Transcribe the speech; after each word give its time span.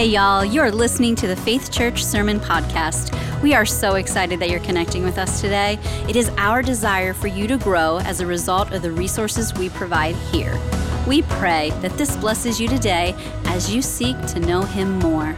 Hey, 0.00 0.06
y'all, 0.06 0.46
you're 0.46 0.70
listening 0.70 1.14
to 1.16 1.26
the 1.26 1.36
Faith 1.36 1.70
Church 1.70 2.02
Sermon 2.02 2.40
Podcast. 2.40 3.12
We 3.42 3.52
are 3.52 3.66
so 3.66 3.96
excited 3.96 4.40
that 4.40 4.48
you're 4.48 4.60
connecting 4.60 5.04
with 5.04 5.18
us 5.18 5.42
today. 5.42 5.78
It 6.08 6.16
is 6.16 6.30
our 6.38 6.62
desire 6.62 7.12
for 7.12 7.26
you 7.26 7.46
to 7.48 7.58
grow 7.58 7.98
as 7.98 8.22
a 8.22 8.26
result 8.26 8.72
of 8.72 8.80
the 8.80 8.92
resources 8.92 9.52
we 9.52 9.68
provide 9.68 10.14
here. 10.32 10.58
We 11.06 11.20
pray 11.20 11.68
that 11.82 11.98
this 11.98 12.16
blesses 12.16 12.58
you 12.58 12.66
today 12.66 13.14
as 13.44 13.74
you 13.74 13.82
seek 13.82 14.18
to 14.28 14.40
know 14.40 14.62
Him 14.62 14.98
more. 15.00 15.36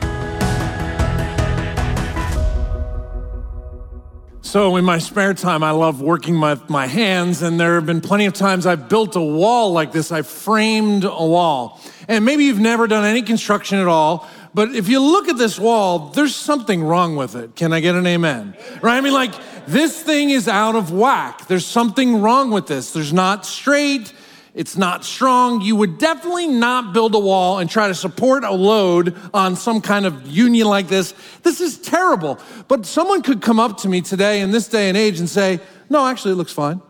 So, 4.42 4.76
in 4.76 4.84
my 4.84 4.98
spare 4.98 5.32
time, 5.32 5.64
I 5.64 5.70
love 5.70 6.02
working 6.02 6.36
my, 6.36 6.60
my 6.68 6.86
hands, 6.86 7.40
and 7.42 7.58
there 7.58 7.76
have 7.76 7.86
been 7.86 8.02
plenty 8.02 8.26
of 8.26 8.34
times 8.34 8.66
I've 8.66 8.88
built 8.88 9.16
a 9.16 9.20
wall 9.20 9.72
like 9.72 9.92
this. 9.92 10.12
I've 10.12 10.26
framed 10.26 11.04
a 11.04 11.08
wall. 11.08 11.80
And 12.06 12.24
maybe 12.24 12.44
you've 12.44 12.60
never 12.60 12.86
done 12.86 13.04
any 13.04 13.22
construction 13.22 13.78
at 13.78 13.86
all, 13.86 14.28
but 14.54 14.74
if 14.74 14.88
you 14.88 15.00
look 15.00 15.28
at 15.28 15.38
this 15.38 15.58
wall, 15.58 16.10
there's 16.10 16.34
something 16.34 16.82
wrong 16.82 17.16
with 17.16 17.34
it. 17.34 17.56
Can 17.56 17.72
I 17.72 17.80
get 17.80 17.94
an 17.94 18.06
amen? 18.06 18.54
Right? 18.82 18.96
I 18.96 19.00
mean, 19.00 19.14
like, 19.14 19.34
this 19.66 20.02
thing 20.02 20.30
is 20.30 20.48
out 20.48 20.74
of 20.74 20.92
whack. 20.92 21.46
There's 21.46 21.66
something 21.66 22.20
wrong 22.20 22.50
with 22.50 22.66
this. 22.66 22.92
There's 22.92 23.12
not 23.12 23.46
straight. 23.46 24.12
It's 24.54 24.76
not 24.76 25.04
strong. 25.04 25.62
You 25.62 25.76
would 25.76 25.96
definitely 25.96 26.48
not 26.48 26.92
build 26.92 27.14
a 27.14 27.18
wall 27.18 27.58
and 27.58 27.70
try 27.70 27.88
to 27.88 27.94
support 27.94 28.44
a 28.44 28.52
load 28.52 29.16
on 29.32 29.56
some 29.56 29.80
kind 29.80 30.04
of 30.04 30.26
union 30.26 30.66
like 30.66 30.88
this. 30.88 31.14
This 31.42 31.62
is 31.62 31.78
terrible. 31.78 32.38
But 32.68 32.84
someone 32.84 33.22
could 33.22 33.40
come 33.40 33.58
up 33.58 33.78
to 33.78 33.88
me 33.88 34.02
today 34.02 34.40
in 34.40 34.50
this 34.50 34.68
day 34.68 34.88
and 34.88 34.98
age 34.98 35.18
and 35.18 35.28
say, 35.28 35.60
no, 35.88 36.06
actually, 36.06 36.32
it 36.32 36.36
looks 36.36 36.52
fine. 36.52 36.82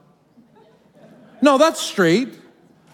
No, 1.41 1.59
that's 1.59 1.81
straight. 1.81 2.29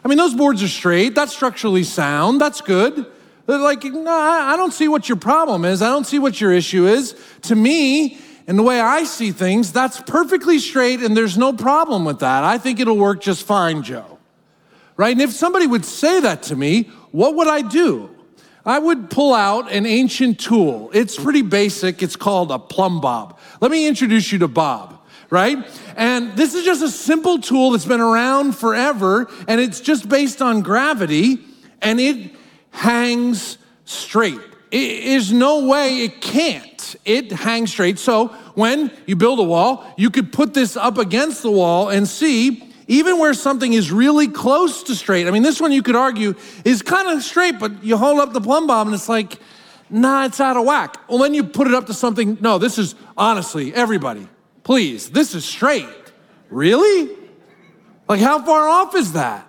I 0.05 0.09
mean, 0.09 0.19
those 0.19 0.35
boards 0.35 0.63
are 0.63 0.69
straight. 0.69 1.15
That's 1.15 1.33
structurally 1.33 1.85
sound. 1.85 2.41
That's 2.41 2.61
good. 2.61 3.07
They're 3.49 3.57
like, 3.57 3.83
no, 3.83 4.13
I 4.13 4.59
don't 4.59 4.75
see 4.75 4.89
what 4.89 5.09
your 5.09 5.17
problem 5.17 5.65
is. 5.65 5.81
I 5.81 5.89
don't 5.89 6.07
see 6.07 6.19
what 6.19 6.39
your 6.39 6.53
issue 6.53 6.87
is. 6.87 7.17
To 7.43 7.55
me, 7.55 8.19
and 8.47 8.59
the 8.59 8.63
way 8.63 8.79
I 8.79 9.05
see 9.05 9.33
things, 9.33 9.73
that's 9.73 10.03
perfectly 10.03 10.59
straight 10.59 11.01
and 11.01 11.17
there's 11.17 11.39
no 11.39 11.55
problem 11.55 12.05
with 12.05 12.19
that. 12.19 12.45
I 12.45 12.59
think 12.59 12.79
it'll 12.79 12.99
work 12.99 13.23
just 13.23 13.45
fine, 13.45 13.83
Joe. 13.83 14.19
Right? 14.99 15.13
And 15.13 15.23
if 15.23 15.31
somebody 15.31 15.67
would 15.67 15.87
say 15.87 16.21
that 16.21 16.43
to 16.45 16.57
me, 16.57 16.91
what 17.11 17.37
would 17.37 17.49
I 17.49 17.63
do? 17.63 18.11
I 18.67 18.79
would 18.79 19.09
pull 19.09 19.33
out 19.33 19.73
an 19.73 19.87
ancient 19.87 20.39
tool. 20.39 20.91
It's 20.93 21.17
pretty 21.17 21.41
basic. 21.41 22.03
It's 22.03 22.17
called 22.17 22.51
a 22.51 22.59
plumb 22.59 23.01
bob. 23.01 23.39
Let 23.63 23.71
me 23.71 23.89
introduce 23.89 24.31
you 24.31 24.41
to 24.41 24.49
Bob, 24.49 25.01
right? 25.31 25.57
And 25.97 26.37
this 26.37 26.55
is 26.55 26.67
just 26.67 26.83
a 26.83 26.91
simple 26.91 27.41
tool 27.41 27.71
that's 27.71 27.87
been 27.87 28.03
around 28.03 28.57
forever 28.57 29.31
and 29.47 29.59
it's 29.59 29.81
just 29.81 30.07
based 30.07 30.43
on 30.43 30.61
gravity 30.61 31.39
and 31.81 31.99
it 31.99 32.33
hangs 32.71 33.59
straight. 33.85 34.41
There's 34.71 35.33
no 35.33 35.67
way 35.67 36.05
it 36.05 36.21
can't. 36.21 36.97
It 37.05 37.33
hangs 37.33 37.71
straight. 37.71 37.99
So 37.99 38.29
when 38.55 38.93
you 39.07 39.17
build 39.17 39.39
a 39.39 39.43
wall, 39.43 39.87
you 39.97 40.11
could 40.11 40.33
put 40.33 40.55
this 40.55 40.77
up 40.77 40.99
against 40.99 41.43
the 41.43 41.51
wall 41.51 41.89
and 41.89 42.07
see 42.07 42.65
even 42.87 43.19
where 43.19 43.35
something 43.35 43.73
is 43.73 43.93
really 43.93 44.29
close 44.29 44.83
to 44.85 44.95
straight. 44.95 45.27
I 45.27 45.31
mean, 45.31 45.43
this 45.43 45.61
one 45.61 45.73
you 45.73 45.83
could 45.83 45.97
argue 45.97 46.35
is 46.65 46.83
kind 46.83 47.09
of 47.09 47.23
straight, 47.23 47.59
but 47.59 47.85
you 47.85 47.97
hold 47.97 48.19
up 48.19 48.33
the 48.33 48.41
plumb 48.41 48.67
bob 48.67 48.87
and 48.87 48.95
it's 48.95 49.09
like, 49.09 49.39
nah, 49.91 50.25
it's 50.25 50.41
out 50.41 50.57
of 50.57 50.65
whack. 50.65 50.99
Well, 51.09 51.19
then 51.19 51.35
you 51.35 51.45
put 51.45 51.67
it 51.67 51.75
up 51.75 51.87
to 51.87 51.95
something, 51.95 52.39
no, 52.41 52.59
this 52.59 52.79
is 52.79 52.95
honestly, 53.17 53.75
everybody, 53.75 54.27
please, 54.65 55.11
this 55.11 55.35
is 55.35 55.45
straight. 55.45 55.87
Really? 56.51 57.15
Like, 58.09 58.21
how 58.21 58.43
far 58.43 58.69
off 58.69 58.95
is 58.95 59.13
that? 59.13 59.48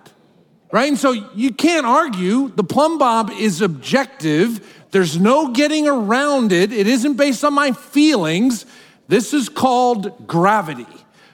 Right? 0.72 0.88
And 0.88 0.98
so 0.98 1.12
you 1.12 1.52
can't 1.52 1.86
argue. 1.86 2.48
The 2.48 2.64
plumb 2.64 2.98
bob 2.98 3.30
is 3.30 3.60
objective. 3.60 4.84
There's 4.90 5.18
no 5.18 5.52
getting 5.52 5.88
around 5.88 6.52
it. 6.52 6.72
It 6.72 6.86
isn't 6.86 7.14
based 7.14 7.44
on 7.44 7.54
my 7.54 7.72
feelings. 7.72 8.66
This 9.08 9.34
is 9.34 9.48
called 9.48 10.26
gravity, 10.26 10.86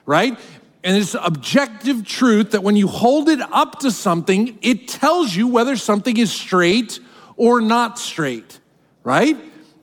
right? 0.05 0.39
And 0.83 0.97
it's 0.97 1.15
objective 1.15 2.07
truth 2.07 2.53
that 2.53 2.63
when 2.63 2.77
you 2.77 2.87
hold 2.87 3.29
it 3.29 3.41
up 3.41 3.81
to 3.81 3.91
something, 3.91 4.59
it 4.63 4.89
tells 4.89 5.35
you 5.35 5.49
whether 5.49 5.77
something 5.77 6.17
is 6.17 6.33
straight 6.33 7.01
or 7.37 7.61
not 7.61 7.99
straight, 7.99 8.61
right? 9.03 9.37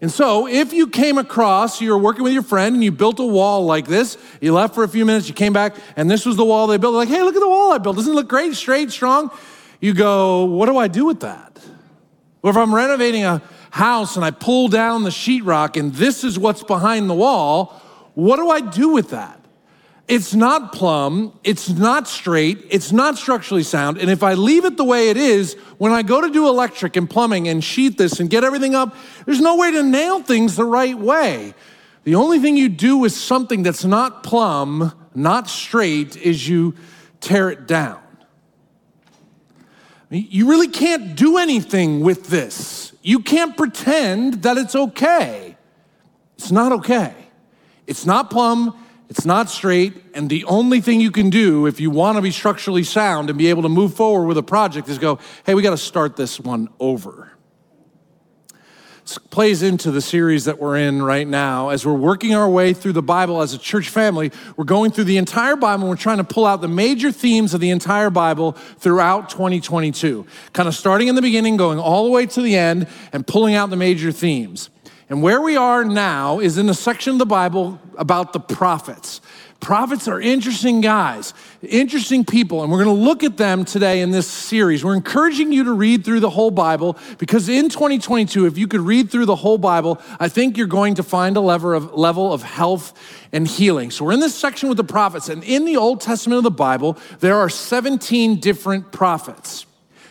And 0.04 0.12
so, 0.12 0.50
if 0.50 0.74
you 0.74 0.88
came 0.88 1.18
across, 1.18 1.80
you 1.80 1.90
were 1.92 1.98
working 1.98 2.26
with 2.26 2.34
your 2.34 2.44
friend 2.44 2.76
and 2.76 2.84
you 2.84 2.92
built 2.92 3.22
a 3.22 3.26
wall 3.26 3.66
like 3.66 3.88
this, 3.88 4.18
you 4.42 4.52
left 4.52 4.76
for 4.76 4.84
a 4.84 4.88
few 4.90 5.06
minutes, 5.06 5.30
you 5.30 5.34
came 5.34 5.54
back, 5.54 5.78
and 5.96 6.12
this 6.12 6.26
was 6.26 6.36
the 6.36 6.44
wall 6.44 6.68
they 6.68 6.76
built. 6.76 6.94
Like, 6.94 7.08
hey, 7.08 7.22
look 7.22 7.38
at 7.38 7.40
the 7.40 7.48
wall 7.48 7.72
I 7.72 7.78
built. 7.78 7.96
Doesn't 7.96 8.12
it 8.12 8.16
look 8.16 8.28
great, 8.28 8.54
straight, 8.54 8.92
strong? 8.92 9.32
You 9.80 9.94
go, 9.94 10.44
what 10.44 10.66
do 10.66 10.76
I 10.76 10.90
do 10.90 11.06
with 11.06 11.22
that? 11.22 11.58
Or 12.42 12.52
if 12.52 12.58
I'm 12.58 12.76
renovating 12.76 13.24
a 13.24 13.42
house 13.72 14.18
and 14.18 14.26
I 14.26 14.32
pull 14.32 14.68
down 14.68 15.04
the 15.04 15.10
sheetrock 15.10 15.80
and 15.80 15.94
this 15.94 16.26
is 16.26 16.38
what's 16.38 16.64
behind 16.64 17.10
the 17.10 17.16
wall, 17.16 17.68
what 18.14 18.36
do 18.36 18.50
I 18.50 18.60
do 18.60 18.90
with 18.90 19.12
that? 19.12 19.40
It's 20.08 20.34
not 20.34 20.74
plumb, 20.74 21.40
it's 21.46 21.70
not 21.70 22.10
straight, 22.10 22.66
it's 22.70 22.92
not 22.92 23.18
structurally 23.18 23.64
sound. 23.64 23.98
And 23.98 24.10
if 24.10 24.22
I 24.22 24.34
leave 24.34 24.66
it 24.66 24.76
the 24.76 24.84
way 24.84 25.10
it 25.10 25.16
is, 25.16 25.54
when 25.78 25.94
I 25.94 26.02
go 26.02 26.20
to 26.20 26.30
do 26.30 26.48
electric 26.50 26.98
and 26.98 27.10
plumbing 27.10 27.48
and 27.48 27.64
sheet 27.64 27.98
this 27.98 28.20
and 28.20 28.30
get 28.30 28.44
everything 28.44 28.76
up, 28.76 28.96
there's 29.26 29.40
no 29.40 29.56
way 29.56 29.72
to 29.72 29.82
nail 29.82 30.22
things 30.22 30.58
the 30.58 30.66
right 30.66 30.98
way. 30.98 31.54
The 32.04 32.16
only 32.16 32.40
thing 32.40 32.58
you 32.58 32.68
do 32.68 32.98
with 32.98 33.14
something 33.14 33.64
that's 33.64 33.86
not 33.86 34.24
plumb, 34.24 34.92
not 35.16 35.50
straight, 35.50 36.18
is 36.18 36.50
you 36.50 36.76
tear 37.22 37.50
it 37.50 37.66
down. 37.66 38.02
You 40.10 40.50
really 40.50 40.68
can't 40.68 41.16
do 41.16 41.38
anything 41.38 42.02
with 42.02 42.28
this. 42.28 42.94
You 43.02 43.20
can't 43.20 43.56
pretend 43.56 44.44
that 44.44 44.58
it's 44.58 44.76
okay. 44.76 45.58
It's 46.38 46.52
not 46.52 46.74
okay. 46.74 47.16
It's 47.88 48.06
not 48.06 48.30
plumb, 48.30 48.78
it's 49.16 49.28
not 49.28 49.48
straight, 49.48 49.94
and 50.16 50.28
the 50.28 50.44
only 50.46 50.82
thing 50.82 51.00
you 51.00 51.12
can 51.12 51.30
do 51.30 51.68
if 51.68 51.80
you 51.80 51.92
want 51.92 52.16
to 52.16 52.22
be 52.24 52.32
structurally 52.32 52.82
sound 52.82 53.30
and 53.30 53.38
be 53.38 53.46
able 53.46 53.62
to 53.62 53.70
move 53.70 53.94
forward 53.94 54.26
with 54.26 54.40
a 54.40 54.44
project 54.44 54.90
is 54.90 54.98
go, 54.98 55.20
hey, 55.46 55.54
we 55.54 55.62
got 55.62 55.70
to 55.70 55.78
start 55.78 56.16
this 56.16 56.40
one 56.40 56.68
over. 56.80 57.32
This 59.04 59.20
plays 59.20 59.62
into 59.62 59.92
the 59.92 60.02
series 60.02 60.46
that 60.46 60.58
we're 60.58 60.78
in 60.78 61.04
right 61.04 61.28
now. 61.28 61.70
As 61.70 61.86
we're 61.86 61.94
working 61.94 62.34
our 62.34 62.50
way 62.50 62.74
through 62.74 62.94
the 62.94 63.04
Bible 63.04 63.44
as 63.44 63.54
a 63.54 63.60
church 63.60 63.90
family, 63.90 64.32
we're 64.58 64.64
going 64.64 64.90
through 64.90 65.04
the 65.04 65.18
entire 65.18 65.58
Bible 65.58 65.84
and 65.84 65.92
we're 65.92 65.96
trying 65.96 66.18
to 66.18 66.24
pull 66.24 66.48
out 66.48 66.62
the 66.62 66.68
major 66.68 67.12
themes 67.12 67.54
of 67.54 67.62
the 67.62 67.70
entire 67.70 68.10
Bible 68.10 68.54
throughout 68.80 69.30
2022. 69.30 70.26
Kind 70.54 70.68
of 70.68 70.74
starting 70.74 71.08
in 71.08 71.14
the 71.14 71.22
beginning, 71.22 71.56
going 71.56 71.78
all 71.78 72.06
the 72.06 72.10
way 72.10 72.26
to 72.26 72.42
the 72.42 72.56
end, 72.56 72.88
and 73.12 73.28
pulling 73.28 73.54
out 73.54 73.70
the 73.70 73.76
major 73.76 74.12
themes. 74.12 74.72
And 75.10 75.22
where 75.22 75.42
we 75.42 75.58
are 75.58 75.84
now 75.84 76.40
is 76.40 76.58
in 76.58 76.66
the 76.66 76.74
section 76.74 77.14
of 77.14 77.20
the 77.20 77.26
Bible 77.26 77.80
about 77.98 78.34
the 78.34 78.40
prophets. 78.40 79.22
Prophets 79.60 80.10
are 80.10 80.20
interesting 80.20 80.82
guys, 80.82 81.34
interesting 81.62 82.26
people, 82.26 82.64
and 82.64 82.72
we're 82.72 82.84
going 82.84 82.98
to 82.98 83.02
look 83.02 83.24
at 83.24 83.38
them 83.38 83.64
today 83.64 84.02
in 84.02 84.12
this 84.12 84.28
series. 84.28 84.84
We're 84.84 84.96
encouraging 84.96 85.54
you 85.54 85.64
to 85.64 85.72
read 85.72 86.04
through 86.04 86.20
the 86.20 86.30
whole 86.30 86.52
Bible 86.52 86.98
because 87.18 87.48
in 87.48 87.70
2022, 87.70 88.46
if 88.46 88.58
you 88.58 88.68
could 88.68 88.82
read 88.82 89.10
through 89.10 89.26
the 89.26 89.38
whole 89.38 89.58
Bible, 89.58 90.02
I 90.20 90.28
think 90.28 90.58
you're 90.58 90.68
going 90.68 90.96
to 90.96 91.04
find 91.04 91.38
a 91.38 91.42
level 91.42 91.74
of, 91.74 91.94
level 91.94 92.34
of 92.34 92.44
health 92.44 92.94
and 93.32 93.48
healing. 93.48 93.90
So 93.90 94.04
we're 94.04 94.12
in 94.12 94.20
this 94.20 94.36
section 94.36 94.68
with 94.68 94.78
the 94.78 94.84
prophets, 94.84 95.30
and 95.30 95.42
in 95.46 95.64
the 95.64 95.78
Old 95.78 96.02
Testament 96.02 96.40
of 96.40 96.44
the 96.44 96.52
Bible, 96.52 96.98
there 97.22 97.38
are 97.38 97.50
17 97.50 98.42
different 98.42 98.92
prophets. 98.92 99.66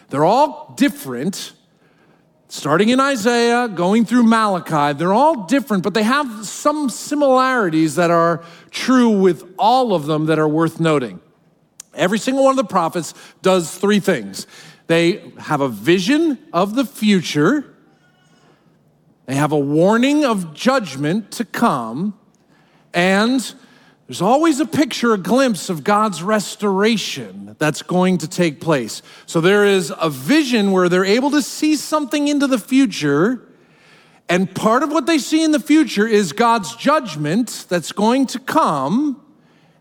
They're 0.09 0.25
all 0.25 0.75
different 0.79 1.53
starting 2.53 2.91
in 2.91 3.01
Isaiah, 3.01 3.67
going 3.67 4.05
through 4.05 4.25
Malachi, 4.25 4.93
they're 4.99 5.15
all 5.15 5.47
different, 5.47 5.83
but 5.83 5.95
they 5.95 6.03
have 6.03 6.47
some 6.47 6.91
similarities 6.91 7.95
that 7.95 8.11
are 8.11 8.45
true 8.71 9.09
with 9.09 9.55
all 9.59 9.95
of 9.95 10.05
them 10.05 10.27
that 10.27 10.39
are 10.39 10.47
worth 10.47 10.79
noting. 10.79 11.19
Every 11.95 12.19
single 12.19 12.45
one 12.45 12.51
of 12.51 12.59
the 12.59 12.65
prophets 12.65 13.15
does 13.41 13.75
three 13.75 14.01
things. 14.01 14.47
They 14.87 15.33
have 15.39 15.63
a 15.63 15.69
vision 15.69 16.39
of 16.53 16.75
the 16.75 16.85
future, 16.85 17.75
they 19.25 19.35
have 19.35 19.53
a 19.53 19.59
warning 19.59 20.27
of 20.27 20.53
judgment 20.53 21.31
to 21.33 21.47
come, 21.47 22.19
and 22.93 23.55
there's 24.13 24.21
always 24.21 24.61
a 24.61 24.67
picture, 24.67 25.15
a 25.15 25.17
glimpse 25.17 25.71
of 25.71 25.85
God's 25.85 26.23
restoration 26.23 27.57
that's 27.59 27.81
going 27.81 28.19
to 28.19 28.29
take 28.29 28.61
place. 28.61 29.01
So 29.25 29.41
there 29.41 29.65
is 29.65 29.91
a 29.99 30.11
vision 30.11 30.71
where 30.71 30.91
they're 30.91 31.03
able 31.03 31.31
to 31.31 31.41
see 31.41 31.77
something 31.77 32.29
into 32.29 32.47
the 32.47 32.59
future. 32.59 33.49
And 34.29 34.55
part 34.55 34.83
of 34.83 34.93
what 34.93 35.07
they 35.07 35.17
see 35.17 35.43
in 35.43 35.53
the 35.53 35.59
future 35.59 36.07
is 36.07 36.35
God's 36.35 36.77
judgment 36.77 37.65
that's 37.71 37.91
going 37.93 38.27
to 38.27 38.39
come 38.39 39.19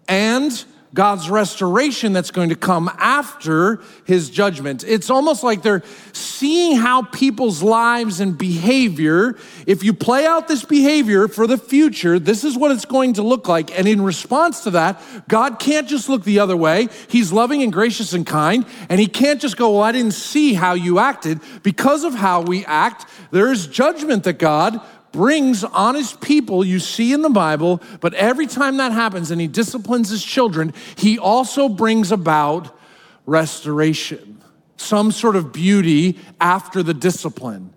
and 0.07 0.63
God's 0.93 1.29
restoration 1.29 2.11
that's 2.11 2.31
going 2.31 2.49
to 2.49 2.55
come 2.55 2.91
after 2.97 3.81
his 4.03 4.29
judgment. 4.29 4.83
It's 4.85 5.09
almost 5.09 5.41
like 5.41 5.61
they're 5.61 5.83
seeing 6.11 6.75
how 6.75 7.03
people's 7.03 7.63
lives 7.63 8.19
and 8.19 8.37
behavior, 8.37 9.37
if 9.65 9.83
you 9.83 9.93
play 9.93 10.25
out 10.25 10.49
this 10.49 10.65
behavior 10.65 11.29
for 11.29 11.47
the 11.47 11.57
future, 11.57 12.19
this 12.19 12.43
is 12.43 12.57
what 12.57 12.71
it's 12.71 12.85
going 12.85 13.13
to 13.13 13.23
look 13.23 13.47
like. 13.47 13.77
And 13.77 13.87
in 13.87 14.01
response 14.01 14.61
to 14.61 14.71
that, 14.71 15.01
God 15.29 15.59
can't 15.59 15.87
just 15.87 16.09
look 16.09 16.25
the 16.25 16.39
other 16.39 16.57
way. 16.57 16.89
He's 17.07 17.31
loving 17.31 17.63
and 17.63 17.71
gracious 17.71 18.11
and 18.11 18.25
kind. 18.25 18.65
And 18.89 18.99
he 18.99 19.07
can't 19.07 19.39
just 19.39 19.55
go, 19.55 19.71
Well, 19.71 19.83
I 19.83 19.93
didn't 19.93 20.13
see 20.13 20.53
how 20.53 20.73
you 20.73 20.99
acted. 20.99 21.39
Because 21.63 22.03
of 22.03 22.13
how 22.13 22.41
we 22.41 22.65
act, 22.65 23.05
there 23.31 23.51
is 23.51 23.67
judgment 23.67 24.25
that 24.25 24.39
God 24.39 24.81
brings 25.11 25.63
honest 25.63 26.21
people 26.21 26.63
you 26.63 26.79
see 26.79 27.13
in 27.13 27.21
the 27.21 27.29
Bible, 27.29 27.81
but 27.99 28.13
every 28.13 28.47
time 28.47 28.77
that 28.77 28.91
happens 28.91 29.31
and 29.31 29.41
he 29.41 29.47
disciplines 29.47 30.09
his 30.09 30.23
children, 30.23 30.73
he 30.95 31.19
also 31.19 31.67
brings 31.67 32.11
about 32.11 32.77
restoration, 33.25 34.41
some 34.77 35.11
sort 35.11 35.35
of 35.35 35.51
beauty 35.51 36.17
after 36.39 36.81
the 36.81 36.93
discipline. 36.93 37.73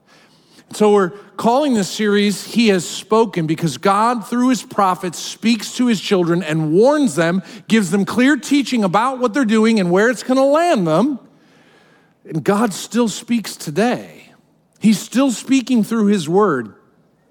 So 0.73 0.93
we're 0.93 1.11
calling 1.37 1.75
this 1.75 1.89
series 1.89 2.45
He 2.45 2.69
Has 2.69 2.89
Spoken 2.89 3.47
because 3.47 3.79
God, 3.79 4.27
through 4.27 4.49
His 4.49 4.63
prophets, 4.63 5.19
speaks 5.19 5.77
to 5.77 5.87
His 5.87 6.01
children 6.01 6.43
and 6.43 6.73
warns 6.73 7.15
them, 7.15 7.43
gives 7.69 7.93
them 7.93 8.05
clear 8.05 8.37
teaching 8.37 8.83
about 8.83 9.21
what 9.21 9.35
they're 9.35 9.45
doing 9.45 9.79
and 9.79 9.93
where 9.93 10.11
it's 10.11 10.25
going 10.25 10.39
to 10.39 10.45
land 10.45 10.87
them. 10.87 11.21
And 12.25 12.43
God 12.43 12.75
still 12.75 13.09
speaks 13.09 13.55
today. 13.55 14.33
He's 14.81 14.99
still 14.99 15.31
speaking 15.31 15.85
through 15.85 16.07
His 16.07 16.29
word. 16.29 16.75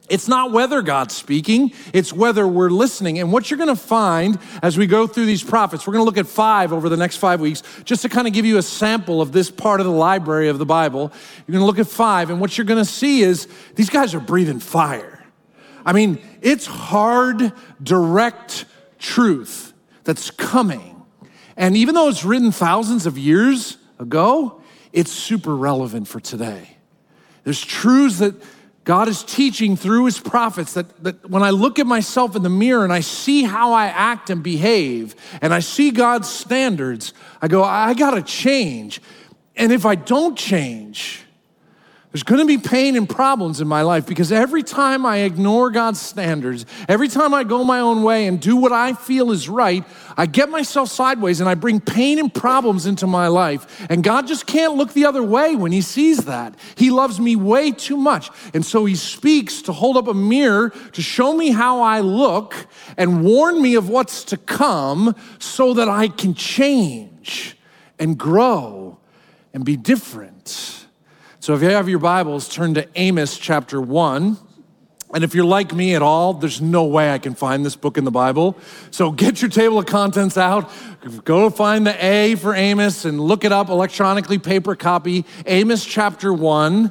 It's 0.09 0.27
not 0.27 0.51
whether 0.51 0.81
God's 0.81 1.15
speaking, 1.15 1.71
it's 1.94 2.11
whether 2.11 2.45
we're 2.47 2.69
listening. 2.69 3.19
And 3.19 3.31
what 3.31 3.50
you're 3.50 3.57
gonna 3.57 3.75
find 3.75 4.38
as 4.61 4.77
we 4.77 4.85
go 4.85 5.07
through 5.07 5.25
these 5.25 5.44
prophets, 5.44 5.88
we're 5.88 5.94
gonna 5.94 6.05
look 6.05 6.17
at 6.17 6.27
five 6.27 6.73
over 6.73 6.89
the 6.89 6.97
next 6.97 7.17
five 7.17 7.39
weeks, 7.39 7.63
just 7.85 8.01
to 8.01 8.09
kind 8.09 8.27
of 8.27 8.33
give 8.33 8.45
you 8.45 8.57
a 8.57 8.61
sample 8.61 9.21
of 9.21 9.31
this 9.31 9.50
part 9.50 9.79
of 9.79 9.85
the 9.85 9.94
library 9.94 10.50
of 10.50 10.59
the 10.59 10.65
Bible. 10.65 11.11
You're 11.47 11.53
gonna 11.53 11.65
look 11.65 11.79
at 11.79 11.88
five, 11.88 12.29
and 12.29 12.41
what 12.41 12.57
you're 12.57 12.65
gonna 12.65 12.83
see 12.83 13.21
is 13.21 13.47
these 13.75 13.89
guys 13.89 14.13
are 14.13 14.19
breathing 14.19 14.59
fire. 14.59 15.25
I 15.85 15.94
mean, 15.94 16.19
it's 16.41 16.65
hard, 16.65 17.53
direct 17.81 18.65
truth 19.00 19.73
that's 20.03 20.31
coming. 20.31 21.01
And 21.55 21.77
even 21.77 21.95
though 21.95 22.09
it's 22.09 22.25
written 22.25 22.51
thousands 22.51 23.05
of 23.05 23.17
years 23.17 23.77
ago, 24.00 24.61
it's 24.91 25.11
super 25.11 25.55
relevant 25.55 26.07
for 26.07 26.19
today. 26.19 26.77
There's 27.44 27.63
truths 27.63 28.19
that 28.19 28.35
God 28.83 29.07
is 29.07 29.24
teaching 29.24 29.77
through 29.77 30.06
his 30.06 30.19
prophets 30.19 30.74
that, 30.74 31.03
that 31.03 31.30
when 31.30 31.41
I 31.41 31.51
look 31.51 31.80
at 31.80 31.88
myself 31.88 32.35
in 32.35 32.44
the 32.44 32.50
mirror 32.50 32.83
and 32.83 32.91
I 32.91 33.00
see 33.00 33.44
how 33.44 33.71
I 33.71 33.85
act 33.88 34.30
and 34.30 34.44
behave 34.44 35.15
and 35.41 35.53
I 35.53 35.59
see 35.59 35.91
God's 35.91 36.27
standards, 36.27 37.13
I 37.41 37.47
go, 37.47 37.63
I 37.63 37.94
gotta 37.94 38.21
change. 38.21 39.01
And 39.56 39.71
if 39.71 39.85
I 39.85 39.95
don't 39.95 40.38
change, 40.38 41.24
there's 42.13 42.21
gonna 42.21 42.45
be 42.45 42.60
pain 42.60 42.95
and 42.95 43.10
problems 43.10 43.60
in 43.60 43.68
my 43.68 43.81
life 43.81 44.06
because 44.06 44.31
every 44.31 44.62
time 44.62 45.04
I 45.04 45.21
ignore 45.21 45.71
God's 45.71 46.00
standards, 46.00 46.63
every 46.88 47.07
time 47.07 47.33
I 47.33 47.44
go 47.44 47.63
my 47.63 47.80
own 47.80 48.04
way 48.04 48.27
and 48.27 48.39
do 48.39 48.56
what 48.56 48.71
I 48.71 48.94
feel 48.94 49.31
is 49.31 49.50
right, 49.50 49.83
I 50.15 50.27
get 50.27 50.48
myself 50.48 50.89
sideways 50.89 51.42
and 51.42 51.50
I 51.50 51.56
bring 51.56 51.81
pain 51.81 52.19
and 52.19 52.31
problems 52.31 52.86
into 52.86 53.07
my 53.07 53.30
life. 53.30 53.83
And 53.89 54.04
God 54.04 54.27
just 54.27 54.45
can't 54.45 54.75
look 54.75 54.94
the 54.94 55.06
other 55.06 55.24
way 55.24 55.56
when 55.56 55.71
He 55.71 55.81
sees 55.81 56.25
that. 56.25 56.54
He 56.75 56.92
loves 56.92 57.19
me 57.19 57.36
way 57.36 57.71
too 57.71 57.98
much. 57.98 58.30
And 58.54 58.63
so 58.63 58.86
He 58.86 58.95
speaks 58.95 59.63
to 59.63 59.74
hold 59.74 59.98
up 59.98 60.07
a 60.07 60.13
mirror 60.13 60.69
to 60.69 61.01
show 61.01 61.36
me 61.36 61.50
how 61.50 61.81
I 61.81 62.01
look 62.01 62.68
and 62.95 63.24
warn 63.24 63.60
me 63.60 63.74
of 63.74 63.89
what's 63.89 64.24
to 64.25 64.38
come 64.38 65.15
so 65.39 65.74
that 65.74 65.89
I 65.89 66.10
can 66.10 66.36
change 66.36 67.57
and 67.98 68.19
grow 68.19 69.00
and 69.51 69.65
be 69.65 69.77
different. 69.77 70.82
So 71.43 71.53
if 71.53 71.61
you 71.61 71.71
have 71.71 71.89
your 71.89 71.99
Bibles, 71.99 72.47
turn 72.47 72.75
to 72.75 72.87
Amos 72.95 73.37
chapter 73.37 73.81
1. 73.81 74.37
And 75.13 75.23
if 75.25 75.35
you're 75.35 75.43
like 75.43 75.73
me 75.73 75.93
at 75.93 76.01
all, 76.01 76.33
there's 76.33 76.61
no 76.61 76.85
way 76.85 77.11
I 77.11 77.17
can 77.17 77.35
find 77.35 77.65
this 77.65 77.75
book 77.75 77.97
in 77.97 78.05
the 78.05 78.11
Bible. 78.11 78.57
So 78.91 79.11
get 79.11 79.41
your 79.41 79.51
table 79.51 79.77
of 79.77 79.85
contents 79.85 80.37
out, 80.37 80.71
go 81.25 81.49
find 81.49 81.85
the 81.85 82.01
A 82.01 82.35
for 82.35 82.55
Amos 82.55 83.03
and 83.03 83.19
look 83.19 83.43
it 83.43 83.51
up 83.51 83.67
electronically, 83.67 84.37
paper 84.37 84.73
copy, 84.77 85.25
Amos 85.45 85.83
chapter 85.83 86.31
1. 86.31 86.89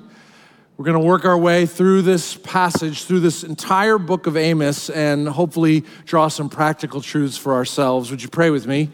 We're 0.77 0.85
going 0.85 1.01
to 1.01 1.07
work 1.09 1.25
our 1.25 1.39
way 1.39 1.65
through 1.65 2.03
this 2.03 2.37
passage, 2.37 3.05
through 3.05 3.21
this 3.21 3.45
entire 3.45 3.97
book 3.97 4.27
of 4.27 4.37
Amos, 4.37 4.91
and 4.91 5.29
hopefully 5.29 5.83
draw 6.05 6.29
some 6.29 6.51
practical 6.51 7.01
truths 7.01 7.39
for 7.39 7.55
ourselves. 7.55 8.11
Would 8.11 8.23
you 8.23 8.29
pray 8.29 8.51
with 8.51 8.67
me? 8.67 8.91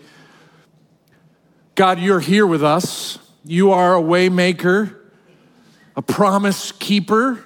God, 1.75 1.99
you're 1.99 2.21
here 2.21 2.47
with 2.47 2.63
us. 2.63 3.19
You 3.45 3.73
are 3.73 3.99
a 3.99 4.01
waymaker 4.01 4.98
a 5.99 6.03
promise 6.03 6.71
keeper. 6.71 7.45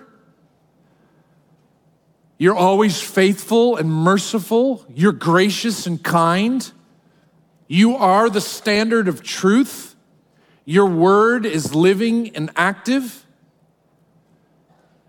You're 2.36 2.54
always 2.54 3.00
faithful 3.00 3.76
and 3.76 3.90
merciful. 3.90 4.84
You're 4.94 5.12
gracious 5.12 5.86
and 5.86 6.02
kind. 6.02 6.70
You 7.66 7.96
are 7.96 8.28
the 8.28 8.42
standard 8.42 9.08
of 9.08 9.22
truth. 9.22 9.96
Your 10.66 10.84
word 10.84 11.46
is 11.46 11.74
living 11.74 12.36
and 12.36 12.50
active. 12.54 13.24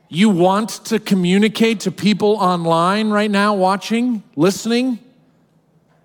You 0.08 0.30
want 0.30 0.70
to 0.86 0.98
communicate 0.98 1.82
to 1.82 1.92
people 1.92 2.38
online 2.38 3.10
right 3.10 3.30
now, 3.30 3.56
watching, 3.56 4.24
listening. 4.38 5.00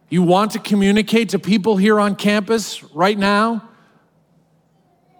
You 0.08 0.25
want 0.25 0.50
to 0.52 0.58
communicate 0.58 1.29
to 1.29 1.38
people 1.38 1.76
here 1.76 2.00
on 2.00 2.17
campus 2.17 2.82
right 2.93 3.17
now. 3.17 3.68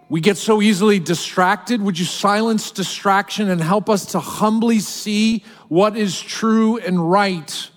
We 0.09 0.21
get 0.21 0.37
so 0.37 0.59
easily 0.59 0.99
distracted. 0.99 1.83
Would 1.83 1.99
you 1.99 2.05
silence 2.05 2.71
distraction 2.71 3.47
and 3.47 3.61
help 3.61 3.89
us 3.89 4.07
to 4.07 4.19
humbly 4.19 4.79
see 4.79 5.43
what 5.67 5.95
is 5.95 6.19
true 6.19 6.79
and 6.79 7.11
right? 7.11 7.69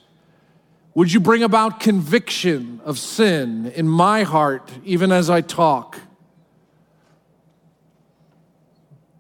Would 0.94 1.12
you 1.12 1.20
bring 1.20 1.42
about 1.42 1.78
conviction 1.78 2.80
of 2.84 2.98
sin 2.98 3.70
in 3.74 3.86
my 3.86 4.22
heart, 4.22 4.70
even 4.82 5.12
as 5.12 5.28
I 5.28 5.42
talk? 5.42 6.00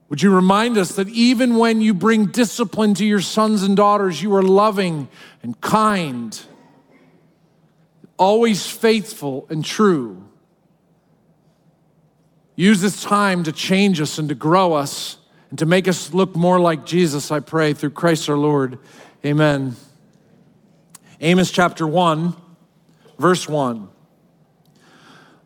Would 0.08 0.22
you 0.22 0.34
remind 0.34 0.78
us 0.78 0.96
that 0.96 1.08
even 1.08 1.56
when 1.56 1.82
you 1.82 1.94
bring 1.94 2.26
discipline 2.26 2.94
to 2.94 3.04
your 3.04 3.20
sons 3.20 3.62
and 3.62 3.76
daughters, 3.76 4.22
you 4.22 4.34
are 4.34 4.42
loving 4.42 5.08
and 5.42 5.58
kind, 5.60 6.38
always 8.18 8.66
faithful 8.66 9.46
and 9.50 9.62
true? 9.62 10.28
Use 12.54 12.82
this 12.82 13.02
time 13.02 13.44
to 13.44 13.52
change 13.52 14.00
us 14.00 14.18
and 14.18 14.28
to 14.28 14.34
grow 14.34 14.74
us 14.74 15.16
and 15.48 15.58
to 15.58 15.66
make 15.66 15.88
us 15.88 16.12
look 16.12 16.36
more 16.36 16.60
like 16.60 16.84
Jesus, 16.84 17.30
I 17.30 17.40
pray, 17.40 17.72
through 17.72 17.90
Christ 17.90 18.28
our 18.28 18.36
Lord. 18.36 18.78
Amen. 19.24 19.76
Amos 21.20 21.50
chapter 21.50 21.86
1, 21.86 22.34
verse 23.18 23.48
1. 23.48 23.88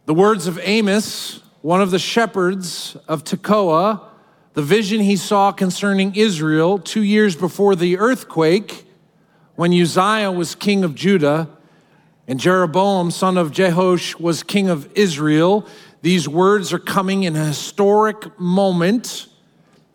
The 0.06 0.14
words 0.14 0.46
of 0.46 0.58
Amos, 0.62 1.40
one 1.62 1.80
of 1.80 1.90
the 1.90 1.98
shepherds 1.98 2.96
of 3.06 3.22
Tekoa, 3.22 4.02
the 4.54 4.62
vision 4.62 5.00
he 5.00 5.16
saw 5.16 5.52
concerning 5.52 6.14
Israel 6.14 6.78
two 6.78 7.02
years 7.02 7.36
before 7.36 7.76
the 7.76 7.98
earthquake, 7.98 8.86
when 9.54 9.72
Uzziah 9.72 10.32
was 10.32 10.54
king 10.54 10.82
of 10.82 10.94
Judah 10.94 11.48
and 12.26 12.40
Jeroboam, 12.40 13.10
son 13.10 13.36
of 13.36 13.50
Jehoash, 13.52 14.18
was 14.18 14.42
king 14.42 14.68
of 14.68 14.90
Israel. 14.94 15.66
These 16.02 16.28
words 16.28 16.72
are 16.72 16.78
coming 16.78 17.24
in 17.24 17.36
a 17.36 17.44
historic 17.44 18.38
moment. 18.38 19.26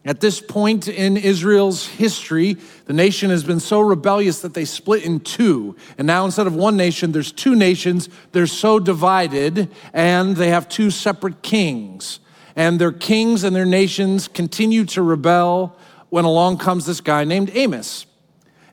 At 0.04 0.20
this 0.20 0.42
point 0.42 0.88
in 0.88 1.16
Israel's 1.16 1.88
history, 1.88 2.58
the 2.86 2.94
nation 2.94 3.30
has 3.30 3.44
been 3.44 3.60
so 3.60 3.80
rebellious 3.82 4.42
that 4.42 4.56
they 4.56 4.66
split 4.66 5.06
in 5.06 5.20
two. 5.20 5.76
And 5.98 6.08
now 6.08 6.26
instead 6.26 6.48
of 6.48 6.56
one 6.56 6.76
nation, 6.76 7.12
there's 7.12 7.32
two 7.32 7.56
nations. 7.56 8.10
They're 8.32 8.48
so 8.48 8.80
divided, 8.80 9.70
and 9.94 10.36
they 10.36 10.50
have 10.50 10.68
two 10.68 10.90
separate 10.90 11.44
kings. 11.44 12.20
And 12.56 12.82
their 12.82 12.92
kings 12.92 13.44
and 13.44 13.56
their 13.56 13.66
nations 13.66 14.28
continue 14.28 14.86
to 14.86 15.04
rebel 15.04 15.78
when 16.10 16.26
along 16.26 16.58
comes 16.58 16.86
this 16.88 17.00
guy 17.00 17.24
named 17.24 17.52
Amos. 17.54 18.08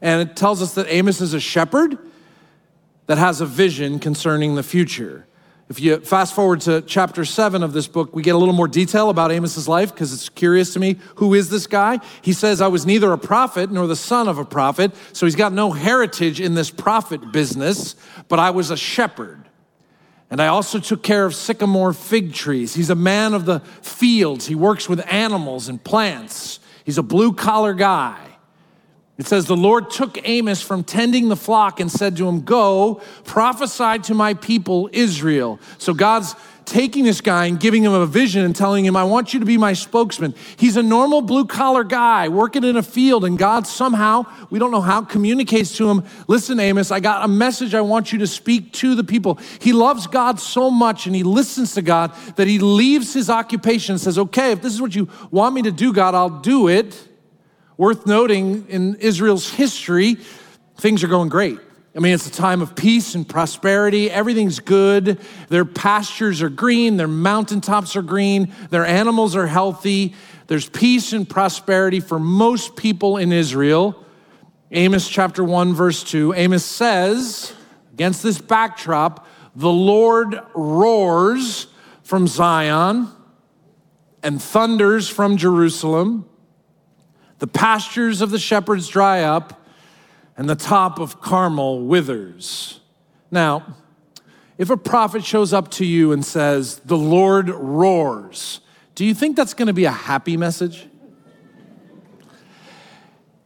And 0.00 0.28
it 0.28 0.34
tells 0.34 0.62
us 0.62 0.74
that 0.74 0.86
Amos 0.88 1.20
is 1.20 1.34
a 1.34 1.40
shepherd 1.40 1.98
that 3.06 3.18
has 3.18 3.40
a 3.40 3.46
vision 3.46 3.98
concerning 3.98 4.54
the 4.54 4.62
future. 4.62 5.26
If 5.68 5.80
you 5.80 6.00
fast 6.00 6.34
forward 6.34 6.62
to 6.62 6.80
chapter 6.80 7.26
seven 7.26 7.62
of 7.62 7.74
this 7.74 7.86
book, 7.86 8.14
we 8.14 8.22
get 8.22 8.34
a 8.34 8.38
little 8.38 8.54
more 8.54 8.68
detail 8.68 9.10
about 9.10 9.30
Amos's 9.30 9.68
life 9.68 9.92
because 9.92 10.14
it's 10.14 10.30
curious 10.30 10.72
to 10.72 10.80
me. 10.80 10.96
Who 11.16 11.34
is 11.34 11.50
this 11.50 11.66
guy? 11.66 12.00
He 12.22 12.32
says, 12.32 12.62
I 12.62 12.68
was 12.68 12.86
neither 12.86 13.12
a 13.12 13.18
prophet 13.18 13.70
nor 13.70 13.86
the 13.86 13.96
son 13.96 14.28
of 14.28 14.38
a 14.38 14.46
prophet. 14.46 14.92
So 15.12 15.26
he's 15.26 15.36
got 15.36 15.52
no 15.52 15.72
heritage 15.72 16.40
in 16.40 16.54
this 16.54 16.70
prophet 16.70 17.32
business, 17.32 17.96
but 18.28 18.38
I 18.38 18.48
was 18.48 18.70
a 18.70 18.78
shepherd. 18.78 19.46
And 20.30 20.40
I 20.40 20.46
also 20.46 20.78
took 20.78 21.02
care 21.02 21.26
of 21.26 21.34
sycamore 21.34 21.92
fig 21.92 22.32
trees. 22.32 22.74
He's 22.74 22.90
a 22.90 22.94
man 22.94 23.34
of 23.34 23.44
the 23.44 23.60
fields. 23.82 24.46
He 24.46 24.54
works 24.54 24.88
with 24.88 25.04
animals 25.12 25.68
and 25.68 25.82
plants. 25.82 26.60
He's 26.84 26.98
a 26.98 27.02
blue 27.02 27.34
collar 27.34 27.74
guy. 27.74 28.27
It 29.18 29.26
says, 29.26 29.46
The 29.46 29.56
Lord 29.56 29.90
took 29.90 30.16
Amos 30.26 30.62
from 30.62 30.84
tending 30.84 31.28
the 31.28 31.36
flock 31.36 31.80
and 31.80 31.90
said 31.90 32.16
to 32.16 32.28
him, 32.28 32.42
Go, 32.42 33.02
prophesy 33.24 33.98
to 34.04 34.14
my 34.14 34.34
people 34.34 34.88
Israel. 34.92 35.58
So 35.78 35.92
God's 35.92 36.36
taking 36.64 37.02
this 37.02 37.20
guy 37.20 37.46
and 37.46 37.58
giving 37.58 37.82
him 37.82 37.92
a 37.92 38.06
vision 38.06 38.44
and 38.44 38.54
telling 38.54 38.84
him, 38.84 38.94
I 38.94 39.02
want 39.02 39.32
you 39.32 39.40
to 39.40 39.46
be 39.46 39.56
my 39.56 39.72
spokesman. 39.72 40.34
He's 40.56 40.76
a 40.76 40.82
normal 40.82 41.22
blue 41.22 41.46
collar 41.46 41.82
guy 41.82 42.28
working 42.28 42.62
in 42.62 42.76
a 42.76 42.82
field, 42.82 43.24
and 43.24 43.38
God 43.38 43.66
somehow, 43.66 44.26
we 44.50 44.58
don't 44.58 44.70
know 44.70 44.82
how, 44.82 45.02
communicates 45.02 45.76
to 45.78 45.90
him, 45.90 46.04
Listen, 46.28 46.60
Amos, 46.60 46.92
I 46.92 47.00
got 47.00 47.24
a 47.24 47.28
message 47.28 47.74
I 47.74 47.80
want 47.80 48.12
you 48.12 48.20
to 48.20 48.26
speak 48.26 48.72
to 48.74 48.94
the 48.94 49.02
people. 49.02 49.40
He 49.60 49.72
loves 49.72 50.06
God 50.06 50.38
so 50.38 50.70
much 50.70 51.06
and 51.06 51.16
he 51.16 51.24
listens 51.24 51.74
to 51.74 51.82
God 51.82 52.14
that 52.36 52.46
he 52.46 52.60
leaves 52.60 53.14
his 53.14 53.30
occupation 53.30 53.94
and 53.94 54.00
says, 54.00 54.16
Okay, 54.16 54.52
if 54.52 54.62
this 54.62 54.72
is 54.72 54.80
what 54.80 54.94
you 54.94 55.08
want 55.32 55.56
me 55.56 55.62
to 55.62 55.72
do, 55.72 55.92
God, 55.92 56.14
I'll 56.14 56.30
do 56.30 56.68
it. 56.68 57.07
Worth 57.78 58.06
noting 58.06 58.66
in 58.68 58.96
Israel's 58.96 59.48
history, 59.48 60.16
things 60.76 61.02
are 61.02 61.08
going 61.08 61.30
great. 61.30 61.58
I 61.96 62.00
mean, 62.00 62.12
it's 62.12 62.26
a 62.26 62.32
time 62.32 62.60
of 62.60 62.74
peace 62.76 63.14
and 63.14 63.26
prosperity. 63.26 64.10
Everything's 64.10 64.58
good. 64.58 65.18
Their 65.48 65.64
pastures 65.64 66.42
are 66.42 66.48
green, 66.48 66.96
their 66.96 67.08
mountaintops 67.08 67.96
are 67.96 68.02
green, 68.02 68.52
their 68.70 68.84
animals 68.84 69.34
are 69.34 69.46
healthy. 69.46 70.14
There's 70.48 70.68
peace 70.68 71.12
and 71.12 71.28
prosperity 71.28 72.00
for 72.00 72.18
most 72.18 72.76
people 72.76 73.16
in 73.16 73.32
Israel. 73.32 74.04
Amos 74.70 75.08
chapter 75.08 75.42
1, 75.42 75.72
verse 75.72 76.02
2. 76.04 76.34
Amos 76.34 76.64
says, 76.64 77.54
against 77.92 78.22
this 78.22 78.40
backdrop, 78.40 79.26
the 79.54 79.70
Lord 79.70 80.40
roars 80.54 81.68
from 82.02 82.26
Zion 82.26 83.08
and 84.22 84.42
thunders 84.42 85.08
from 85.08 85.36
Jerusalem. 85.36 86.28
The 87.38 87.46
pastures 87.46 88.20
of 88.20 88.30
the 88.30 88.38
shepherds 88.38 88.88
dry 88.88 89.22
up 89.22 89.64
and 90.36 90.48
the 90.48 90.56
top 90.56 90.98
of 90.98 91.20
Carmel 91.20 91.82
withers. 91.82 92.80
Now, 93.30 93.76
if 94.56 94.70
a 94.70 94.76
prophet 94.76 95.24
shows 95.24 95.52
up 95.52 95.70
to 95.72 95.84
you 95.84 96.12
and 96.12 96.24
says, 96.24 96.80
The 96.84 96.96
Lord 96.96 97.48
roars, 97.48 98.60
do 98.94 99.04
you 99.04 99.14
think 99.14 99.36
that's 99.36 99.54
gonna 99.54 99.72
be 99.72 99.84
a 99.84 99.90
happy 99.90 100.36
message? 100.36 100.86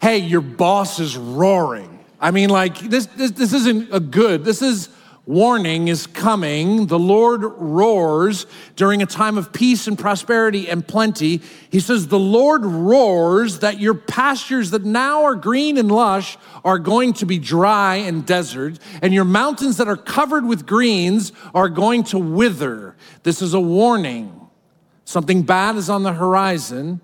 Hey, 0.00 0.18
your 0.18 0.40
boss 0.40 0.98
is 0.98 1.16
roaring. 1.16 2.04
I 2.20 2.30
mean, 2.30 2.50
like, 2.50 2.78
this, 2.78 3.06
this, 3.06 3.32
this 3.32 3.52
isn't 3.52 3.92
a 3.92 4.00
good, 4.00 4.44
this 4.44 4.62
is 4.62 4.88
warning 5.26 5.88
is 5.88 6.06
coming. 6.06 6.86
The 6.86 6.98
Lord 6.98 7.42
roars 7.42 8.46
during 8.76 9.02
a 9.02 9.06
time 9.06 9.38
of 9.38 9.52
peace 9.52 9.86
and 9.86 9.98
prosperity 9.98 10.68
and 10.68 10.86
plenty. 10.86 11.40
He 11.70 11.80
says, 11.80 12.08
The 12.08 12.18
Lord 12.18 12.64
roars 12.64 13.60
that 13.60 13.78
your 13.78 13.94
pastures 13.94 14.70
that 14.70 14.84
now 14.84 15.24
are 15.24 15.34
green 15.34 15.78
and 15.78 15.90
lush 15.90 16.36
are 16.64 16.78
going 16.78 17.12
to 17.14 17.26
be 17.26 17.38
dry 17.38 17.96
and 17.96 18.26
desert, 18.26 18.78
and 19.00 19.14
your 19.14 19.24
mountains 19.24 19.76
that 19.76 19.88
are 19.88 19.96
covered 19.96 20.44
with 20.44 20.66
greens 20.66 21.32
are 21.54 21.68
going 21.68 22.04
to 22.04 22.18
wither. 22.18 22.96
This 23.22 23.42
is 23.42 23.54
a 23.54 23.60
warning. 23.60 24.38
Something 25.04 25.42
bad 25.42 25.76
is 25.76 25.90
on 25.90 26.02
the 26.02 26.12
horizon. 26.12 27.00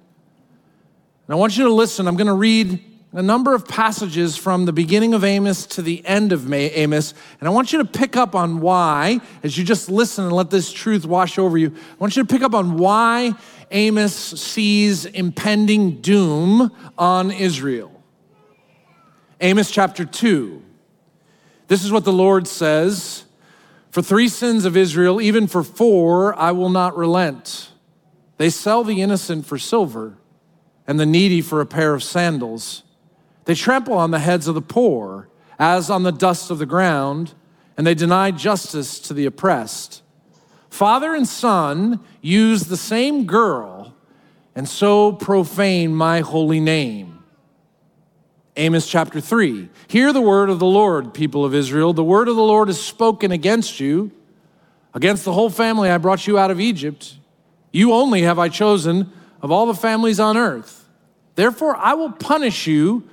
And 1.28 1.34
I 1.34 1.34
want 1.34 1.56
you 1.58 1.64
to 1.64 1.72
listen. 1.72 2.08
I'm 2.08 2.16
going 2.16 2.26
to 2.26 2.32
read 2.32 2.82
a 3.12 3.22
number 3.22 3.54
of 3.54 3.66
passages 3.66 4.36
from 4.36 4.66
the 4.66 4.72
beginning 4.72 5.14
of 5.14 5.24
Amos 5.24 5.64
to 5.66 5.82
the 5.82 6.04
end 6.06 6.32
of 6.32 6.52
Amos, 6.52 7.14
and 7.40 7.48
I 7.48 7.52
want 7.52 7.72
you 7.72 7.78
to 7.78 7.84
pick 7.84 8.16
up 8.16 8.34
on 8.34 8.60
why, 8.60 9.20
as 9.42 9.56
you 9.56 9.64
just 9.64 9.88
listen 9.88 10.24
and 10.24 10.32
let 10.32 10.50
this 10.50 10.70
truth 10.70 11.06
wash 11.06 11.38
over 11.38 11.56
you, 11.56 11.68
I 11.68 11.96
want 11.98 12.16
you 12.16 12.22
to 12.22 12.28
pick 12.28 12.42
up 12.42 12.54
on 12.54 12.76
why 12.76 13.34
Amos 13.70 14.14
sees 14.14 15.06
impending 15.06 16.00
doom 16.02 16.70
on 16.98 17.30
Israel. 17.30 18.02
Amos 19.40 19.70
chapter 19.70 20.04
2. 20.04 20.62
This 21.68 21.84
is 21.84 21.92
what 21.92 22.04
the 22.04 22.12
Lord 22.12 22.46
says 22.46 23.24
For 23.90 24.02
three 24.02 24.28
sins 24.28 24.66
of 24.66 24.76
Israel, 24.76 25.20
even 25.20 25.46
for 25.46 25.62
four, 25.62 26.38
I 26.38 26.52
will 26.52 26.70
not 26.70 26.96
relent. 26.96 27.70
They 28.36 28.50
sell 28.50 28.84
the 28.84 29.00
innocent 29.00 29.46
for 29.46 29.58
silver 29.58 30.18
and 30.86 31.00
the 31.00 31.06
needy 31.06 31.40
for 31.40 31.60
a 31.60 31.66
pair 31.66 31.94
of 31.94 32.02
sandals. 32.02 32.82
They 33.49 33.55
trample 33.55 33.95
on 33.95 34.11
the 34.11 34.19
heads 34.19 34.47
of 34.47 34.55
the 34.55 34.61
poor 34.61 35.31
as 35.59 35.88
on 35.88 36.02
the 36.02 36.12
dust 36.12 36.50
of 36.50 36.59
the 36.59 36.67
ground, 36.67 37.33
and 37.78 37.87
they 37.87 37.95
deny 37.95 38.31
justice 38.31 39.00
to 39.00 39.14
the 39.14 39.25
oppressed. 39.25 40.02
Father 40.69 41.14
and 41.14 41.26
son 41.26 42.00
use 42.21 42.64
the 42.64 42.76
same 42.76 43.25
girl 43.25 43.95
and 44.55 44.69
so 44.69 45.12
profane 45.12 45.95
my 45.95 46.21
holy 46.21 46.61
name. 46.61 47.25
Amos 48.55 48.87
chapter 48.87 49.19
3. 49.19 49.71
Hear 49.88 50.12
the 50.12 50.21
word 50.21 50.50
of 50.50 50.59
the 50.59 50.67
Lord, 50.67 51.14
people 51.14 51.43
of 51.43 51.55
Israel. 51.55 51.95
The 51.95 52.05
word 52.05 52.28
of 52.28 52.37
the 52.37 52.43
Lord 52.43 52.69
is 52.69 52.78
spoken 52.78 53.33
against 53.33 53.81
you, 53.81 54.12
against 54.93 55.25
the 55.25 55.33
whole 55.33 55.49
family 55.49 55.88
I 55.88 55.97
brought 55.97 56.26
you 56.26 56.38
out 56.38 56.50
of 56.50 56.61
Egypt. 56.61 57.17
You 57.73 57.95
only 57.95 58.21
have 58.23 58.38
I 58.38 58.50
chosen 58.50 59.11
of 59.40 59.50
all 59.50 59.64
the 59.64 59.73
families 59.73 60.21
on 60.21 60.37
earth. 60.37 60.87
Therefore, 61.35 61.76
I 61.76 61.95
will 61.95 62.12
punish 62.12 62.67
you 62.67 63.09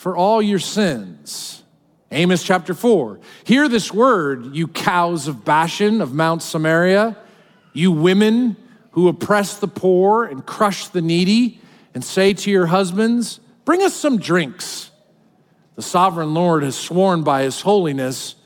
for 0.00 0.16
all 0.16 0.40
your 0.40 0.58
sins. 0.58 1.62
Amos 2.10 2.42
chapter 2.42 2.72
4. 2.72 3.20
Hear 3.44 3.68
this 3.68 3.92
word, 3.92 4.56
you 4.56 4.66
cows 4.66 5.28
of 5.28 5.44
Bashan, 5.44 6.00
of 6.00 6.14
Mount 6.14 6.42
Samaria, 6.42 7.18
you 7.74 7.92
women 7.92 8.56
who 8.92 9.08
oppress 9.08 9.58
the 9.58 9.68
poor 9.68 10.24
and 10.24 10.46
crush 10.46 10.88
the 10.88 11.02
needy, 11.02 11.60
and 11.92 12.02
say 12.02 12.32
to 12.32 12.50
your 12.50 12.64
husbands, 12.64 13.40
Bring 13.66 13.82
us 13.82 13.92
some 13.92 14.16
drinks. 14.16 14.90
The 15.76 15.82
sovereign 15.82 16.32
Lord 16.32 16.62
has 16.62 16.76
sworn 16.76 17.22
by 17.22 17.42
his 17.42 17.60
holiness, 17.60 18.36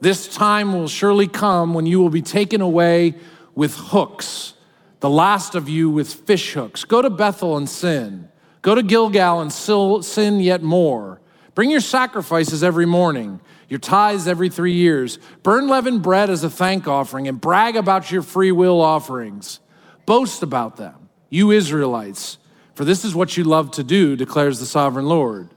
this 0.00 0.26
time 0.26 0.72
will 0.72 0.88
surely 0.88 1.28
come 1.28 1.74
when 1.74 1.84
you 1.84 2.00
will 2.00 2.08
be 2.08 2.22
taken 2.22 2.62
away 2.62 3.14
with 3.54 3.76
hooks, 3.76 4.54
the 5.00 5.10
last 5.10 5.54
of 5.54 5.68
you 5.68 5.90
with 5.90 6.10
fish 6.10 6.54
hooks. 6.54 6.84
Go 6.86 7.02
to 7.02 7.10
Bethel 7.10 7.58
and 7.58 7.68
sin. 7.68 8.30
Go 8.62 8.74
to 8.74 8.82
Gilgal 8.82 9.40
and 9.40 9.52
sin 9.52 10.40
yet 10.40 10.62
more. 10.62 11.20
Bring 11.54 11.70
your 11.70 11.80
sacrifices 11.80 12.62
every 12.62 12.86
morning, 12.86 13.40
your 13.68 13.80
tithes 13.80 14.28
every 14.28 14.48
three 14.48 14.74
years. 14.74 15.18
Burn 15.42 15.68
leavened 15.68 16.02
bread 16.02 16.30
as 16.30 16.44
a 16.44 16.50
thank 16.50 16.86
offering 16.86 17.28
and 17.28 17.40
brag 17.40 17.76
about 17.76 18.10
your 18.10 18.22
free 18.22 18.52
will 18.52 18.80
offerings. 18.80 19.60
Boast 20.06 20.42
about 20.42 20.76
them, 20.76 21.08
you 21.28 21.50
Israelites, 21.50 22.38
for 22.74 22.84
this 22.84 23.04
is 23.04 23.14
what 23.14 23.36
you 23.36 23.44
love 23.44 23.72
to 23.72 23.84
do, 23.84 24.16
declares 24.16 24.60
the 24.60 24.66
sovereign 24.66 25.06
Lord. 25.06 25.52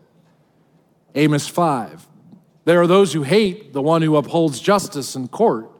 Amos 1.15 1.47
5. 1.47 2.07
There 2.65 2.81
are 2.81 2.87
those 2.87 3.13
who 3.13 3.23
hate 3.23 3.73
the 3.73 3.81
one 3.81 4.01
who 4.01 4.15
upholds 4.15 4.59
justice 4.59 5.15
in 5.15 5.27
court 5.27 5.70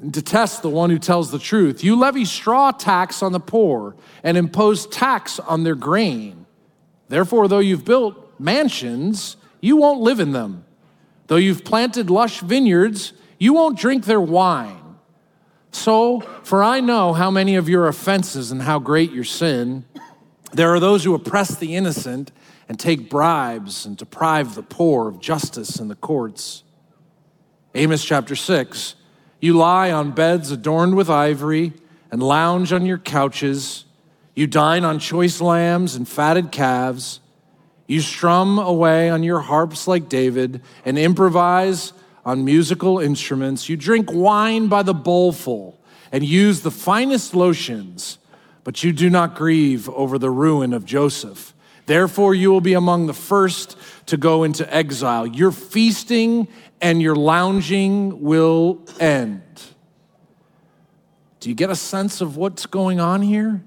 and 0.00 0.12
detest 0.12 0.62
the 0.62 0.70
one 0.70 0.90
who 0.90 0.98
tells 0.98 1.30
the 1.30 1.38
truth. 1.38 1.84
You 1.84 1.94
levy 1.94 2.24
straw 2.24 2.72
tax 2.72 3.22
on 3.22 3.32
the 3.32 3.40
poor 3.40 3.94
and 4.22 4.36
impose 4.36 4.86
tax 4.86 5.38
on 5.38 5.62
their 5.62 5.74
grain. 5.74 6.46
Therefore, 7.08 7.48
though 7.48 7.58
you've 7.58 7.84
built 7.84 8.32
mansions, 8.40 9.36
you 9.60 9.76
won't 9.76 10.00
live 10.00 10.18
in 10.18 10.32
them. 10.32 10.64
Though 11.26 11.36
you've 11.36 11.64
planted 11.64 12.08
lush 12.08 12.40
vineyards, 12.40 13.12
you 13.38 13.52
won't 13.52 13.78
drink 13.78 14.04
their 14.04 14.20
wine. 14.20 14.96
So, 15.70 16.20
for 16.42 16.64
I 16.64 16.80
know 16.80 17.12
how 17.12 17.30
many 17.30 17.56
of 17.56 17.68
your 17.68 17.86
offenses 17.86 18.50
and 18.50 18.62
how 18.62 18.78
great 18.78 19.12
your 19.12 19.24
sin. 19.24 19.84
There 20.52 20.74
are 20.74 20.80
those 20.80 21.04
who 21.04 21.14
oppress 21.14 21.54
the 21.54 21.76
innocent 21.76 22.32
and 22.68 22.78
take 22.78 23.08
bribes 23.08 23.86
and 23.86 23.96
deprive 23.96 24.54
the 24.54 24.62
poor 24.62 25.08
of 25.08 25.20
justice 25.20 25.78
in 25.78 25.88
the 25.88 25.94
courts. 25.94 26.64
Amos 27.74 28.04
chapter 28.04 28.34
6 28.34 28.96
You 29.40 29.54
lie 29.54 29.90
on 29.90 30.12
beds 30.12 30.50
adorned 30.50 30.96
with 30.96 31.08
ivory 31.08 31.72
and 32.10 32.22
lounge 32.22 32.72
on 32.72 32.84
your 32.84 32.98
couches. 32.98 33.86
You 34.34 34.46
dine 34.46 34.84
on 34.84 34.98
choice 34.98 35.40
lambs 35.40 35.94
and 35.94 36.06
fatted 36.06 36.52
calves. 36.52 37.20
You 37.86 38.00
strum 38.00 38.58
away 38.58 39.08
on 39.08 39.22
your 39.22 39.40
harps 39.40 39.88
like 39.88 40.08
David 40.08 40.62
and 40.84 40.98
improvise 40.98 41.92
on 42.24 42.44
musical 42.44 42.98
instruments. 42.98 43.68
You 43.68 43.76
drink 43.76 44.12
wine 44.12 44.68
by 44.68 44.82
the 44.82 44.94
bowlful 44.94 45.80
and 46.12 46.22
use 46.22 46.60
the 46.60 46.70
finest 46.70 47.34
lotions, 47.34 48.18
but 48.62 48.84
you 48.84 48.92
do 48.92 49.08
not 49.08 49.34
grieve 49.34 49.88
over 49.88 50.18
the 50.18 50.30
ruin 50.30 50.74
of 50.74 50.84
Joseph. 50.84 51.54
Therefore, 51.86 52.34
you 52.34 52.50
will 52.52 52.60
be 52.60 52.74
among 52.74 53.06
the 53.06 53.14
first 53.14 53.76
to 54.06 54.16
go 54.16 54.44
into 54.44 54.72
exile. 54.72 55.26
Your 55.26 55.50
feasting 55.50 56.46
and 56.80 57.02
your 57.02 57.16
lounging 57.16 58.20
will 58.22 58.84
end. 58.98 59.42
Do 61.40 61.48
you 61.48 61.54
get 61.54 61.70
a 61.70 61.76
sense 61.76 62.20
of 62.20 62.36
what's 62.36 62.66
going 62.66 63.00
on 63.00 63.22
here? 63.22 63.62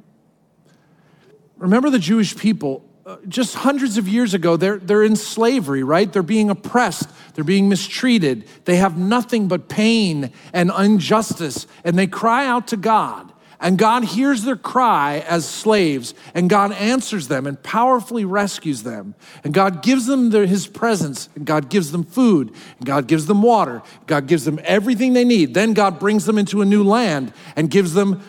Remember 1.57 1.89
the 1.89 1.99
Jewish 1.99 2.37
people, 2.37 2.85
uh, 3.05 3.17
just 3.27 3.55
hundreds 3.55 3.97
of 3.97 4.07
years 4.07 4.33
ago, 4.33 4.55
they're, 4.55 4.77
they're 4.77 5.03
in 5.03 5.15
slavery, 5.15 5.83
right? 5.83 6.11
They're 6.11 6.23
being 6.23 6.49
oppressed, 6.49 7.09
they're 7.33 7.43
being 7.43 7.67
mistreated, 7.67 8.45
they 8.63 8.77
have 8.77 8.97
nothing 8.97 9.49
but 9.49 9.67
pain 9.67 10.31
and 10.53 10.71
injustice, 10.71 11.67
and 11.83 11.99
they 11.99 12.07
cry 12.07 12.45
out 12.45 12.67
to 12.69 12.77
God, 12.77 13.32
And 13.63 13.77
God 13.77 14.03
hears 14.03 14.43
their 14.43 14.57
cry 14.57 15.23
as 15.25 15.47
slaves, 15.47 16.13
and 16.35 16.49
God 16.49 16.73
answers 16.73 17.29
them 17.29 17.47
and 17.47 17.63
powerfully 17.63 18.25
rescues 18.25 18.83
them. 18.83 19.15
And 19.45 19.53
God 19.53 19.81
gives 19.81 20.05
them 20.05 20.31
their, 20.31 20.45
His 20.45 20.67
presence, 20.67 21.29
and 21.33 21.45
God 21.45 21.69
gives 21.69 21.93
them 21.93 22.03
food, 22.03 22.53
and 22.77 22.85
God 22.85 23.07
gives 23.07 23.25
them 23.25 23.41
water. 23.41 23.81
God 24.05 24.27
gives 24.27 24.43
them 24.43 24.59
everything 24.65 25.13
they 25.13 25.23
need. 25.23 25.53
Then 25.53 25.73
God 25.73 25.97
brings 25.97 26.25
them 26.25 26.37
into 26.37 26.61
a 26.61 26.65
new 26.65 26.83
land 26.83 27.31
and 27.55 27.71
gives 27.71 27.93
them 27.93 28.21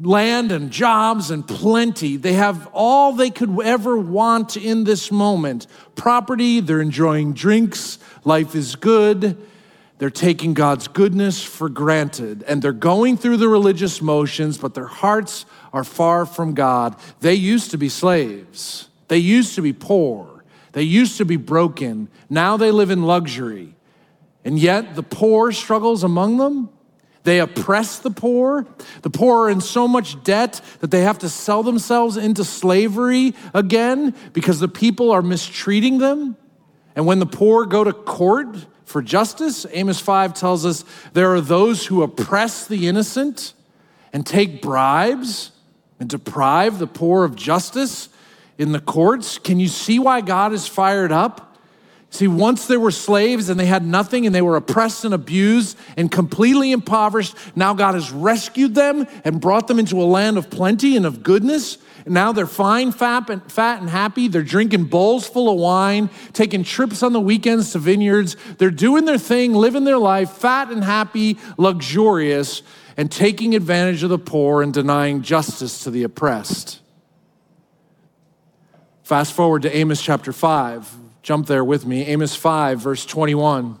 land 0.00 0.50
and 0.50 0.70
jobs 0.70 1.30
and 1.30 1.46
plenty. 1.46 2.16
They 2.16 2.32
have 2.32 2.66
all 2.72 3.12
they 3.12 3.28
could 3.30 3.60
ever 3.60 3.98
want 3.98 4.56
in 4.56 4.84
this 4.84 5.12
moment 5.12 5.66
property, 5.96 6.60
they're 6.60 6.80
enjoying 6.80 7.34
drinks, 7.34 7.98
life 8.24 8.54
is 8.54 8.74
good. 8.74 9.36
They're 10.02 10.10
taking 10.10 10.52
God's 10.52 10.88
goodness 10.88 11.44
for 11.44 11.68
granted 11.68 12.42
and 12.48 12.60
they're 12.60 12.72
going 12.72 13.16
through 13.16 13.36
the 13.36 13.46
religious 13.46 14.02
motions, 14.02 14.58
but 14.58 14.74
their 14.74 14.88
hearts 14.88 15.46
are 15.72 15.84
far 15.84 16.26
from 16.26 16.54
God. 16.54 16.96
They 17.20 17.34
used 17.34 17.70
to 17.70 17.78
be 17.78 17.88
slaves, 17.88 18.88
they 19.06 19.18
used 19.18 19.54
to 19.54 19.62
be 19.62 19.72
poor, 19.72 20.42
they 20.72 20.82
used 20.82 21.18
to 21.18 21.24
be 21.24 21.36
broken. 21.36 22.08
Now 22.28 22.56
they 22.56 22.72
live 22.72 22.90
in 22.90 23.04
luxury. 23.04 23.76
And 24.44 24.58
yet 24.58 24.96
the 24.96 25.04
poor 25.04 25.52
struggles 25.52 26.02
among 26.02 26.38
them. 26.38 26.70
They 27.22 27.38
oppress 27.38 28.00
the 28.00 28.10
poor. 28.10 28.66
The 29.02 29.10
poor 29.10 29.46
are 29.46 29.50
in 29.50 29.60
so 29.60 29.86
much 29.86 30.20
debt 30.24 30.60
that 30.80 30.90
they 30.90 31.02
have 31.02 31.20
to 31.20 31.28
sell 31.28 31.62
themselves 31.62 32.16
into 32.16 32.42
slavery 32.42 33.36
again 33.54 34.16
because 34.32 34.58
the 34.58 34.66
people 34.66 35.12
are 35.12 35.22
mistreating 35.22 35.98
them. 35.98 36.36
And 36.96 37.06
when 37.06 37.20
the 37.20 37.26
poor 37.26 37.66
go 37.66 37.84
to 37.84 37.92
court, 37.92 38.66
for 38.92 39.02
justice. 39.02 39.66
Amos 39.72 39.98
5 39.98 40.34
tells 40.34 40.64
us 40.64 40.84
there 41.14 41.34
are 41.34 41.40
those 41.40 41.86
who 41.86 42.02
oppress 42.02 42.66
the 42.66 42.86
innocent 42.86 43.54
and 44.12 44.24
take 44.26 44.62
bribes 44.62 45.50
and 45.98 46.08
deprive 46.08 46.78
the 46.78 46.86
poor 46.86 47.24
of 47.24 47.34
justice 47.34 48.10
in 48.58 48.72
the 48.72 48.80
courts. 48.80 49.38
Can 49.38 49.58
you 49.58 49.68
see 49.68 49.98
why 49.98 50.20
God 50.20 50.52
is 50.52 50.68
fired 50.68 51.10
up? 51.10 51.56
See, 52.10 52.28
once 52.28 52.66
they 52.66 52.76
were 52.76 52.90
slaves 52.90 53.48
and 53.48 53.58
they 53.58 53.64
had 53.64 53.86
nothing 53.86 54.26
and 54.26 54.34
they 54.34 54.42
were 54.42 54.56
oppressed 54.56 55.06
and 55.06 55.14
abused 55.14 55.78
and 55.96 56.12
completely 56.12 56.70
impoverished, 56.70 57.34
now 57.56 57.72
God 57.72 57.94
has 57.94 58.12
rescued 58.12 58.74
them 58.74 59.06
and 59.24 59.40
brought 59.40 59.66
them 59.66 59.78
into 59.78 60.00
a 60.02 60.04
land 60.04 60.36
of 60.36 60.50
plenty 60.50 60.94
and 60.94 61.06
of 61.06 61.22
goodness. 61.22 61.78
Now 62.06 62.32
they're 62.32 62.46
fine, 62.46 62.92
fat 62.92 63.30
and, 63.30 63.50
fat 63.50 63.80
and 63.80 63.88
happy. 63.88 64.28
They're 64.28 64.42
drinking 64.42 64.84
bowls 64.84 65.28
full 65.28 65.52
of 65.52 65.58
wine, 65.58 66.10
taking 66.32 66.64
trips 66.64 67.02
on 67.02 67.12
the 67.12 67.20
weekends 67.20 67.72
to 67.72 67.78
vineyards. 67.78 68.36
They're 68.58 68.70
doing 68.70 69.04
their 69.04 69.18
thing, 69.18 69.54
living 69.54 69.84
their 69.84 69.98
life, 69.98 70.30
fat 70.30 70.70
and 70.70 70.82
happy, 70.82 71.38
luxurious, 71.56 72.62
and 72.96 73.10
taking 73.10 73.54
advantage 73.54 74.02
of 74.02 74.10
the 74.10 74.18
poor 74.18 74.62
and 74.62 74.72
denying 74.72 75.22
justice 75.22 75.84
to 75.84 75.90
the 75.90 76.02
oppressed. 76.02 76.80
Fast 79.02 79.32
forward 79.32 79.62
to 79.62 79.76
Amos 79.76 80.00
chapter 80.00 80.32
5. 80.32 80.96
Jump 81.22 81.46
there 81.46 81.64
with 81.64 81.86
me. 81.86 82.04
Amos 82.06 82.34
5, 82.34 82.80
verse 82.80 83.06
21. 83.06 83.78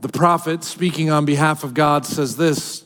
The 0.00 0.08
prophet, 0.08 0.64
speaking 0.64 1.10
on 1.10 1.24
behalf 1.24 1.64
of 1.64 1.74
God, 1.74 2.06
says 2.06 2.36
this 2.36 2.85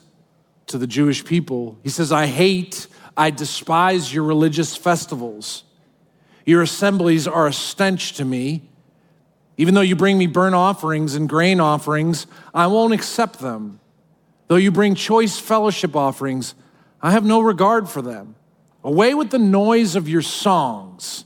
to 0.71 0.79
the 0.79 0.87
Jewish 0.87 1.25
people. 1.25 1.79
He 1.83 1.89
says, 1.89 2.13
I 2.13 2.27
hate, 2.27 2.87
I 3.17 3.31
despise 3.31 4.13
your 4.15 4.25
religious 4.25 4.77
festivals. 4.77 5.65
Your 6.47 6.63
assemblies 6.63 7.29
are 7.29 7.47
a 7.47 7.53
stench 7.53 8.15
to 8.15 8.25
me. 8.25 8.63
Even 9.57 9.75
though 9.75 9.81
you 9.81 9.95
bring 9.95 10.17
me 10.17 10.27
burnt 10.27 10.55
offerings 10.55 11.15
and 11.15 11.29
grain 11.29 11.61
offerings, 11.61 12.27
I 12.55 12.69
won't 12.69 12.95
accept 12.95 13.41
them. 13.41 13.81
Though 14.49 14.57
you 14.57 14.71
bring 14.71 14.95
choice 14.95 15.39
fellowship 15.39 15.95
offerings, 15.95 16.55
I 17.03 17.11
have 17.11 17.25
no 17.25 17.41
regard 17.41 17.89
for 17.89 18.01
them. 18.01 18.37
Away 18.83 19.13
with 19.15 19.31
the 19.31 19.39
noise 19.39 19.97
of 19.97 20.09
your 20.09 20.23
songs. 20.23 21.25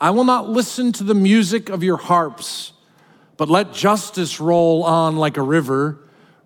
I 0.00 0.10
will 0.10 0.24
not 0.24 0.48
listen 0.48 0.92
to 0.92 1.04
the 1.04 1.14
music 1.14 1.68
of 1.68 1.82
your 1.82 1.96
harps, 1.96 2.72
but 3.36 3.48
let 3.48 3.72
justice 3.72 4.38
roll 4.38 4.84
on 4.84 5.16
like 5.16 5.36
a 5.36 5.42
river, 5.42 5.98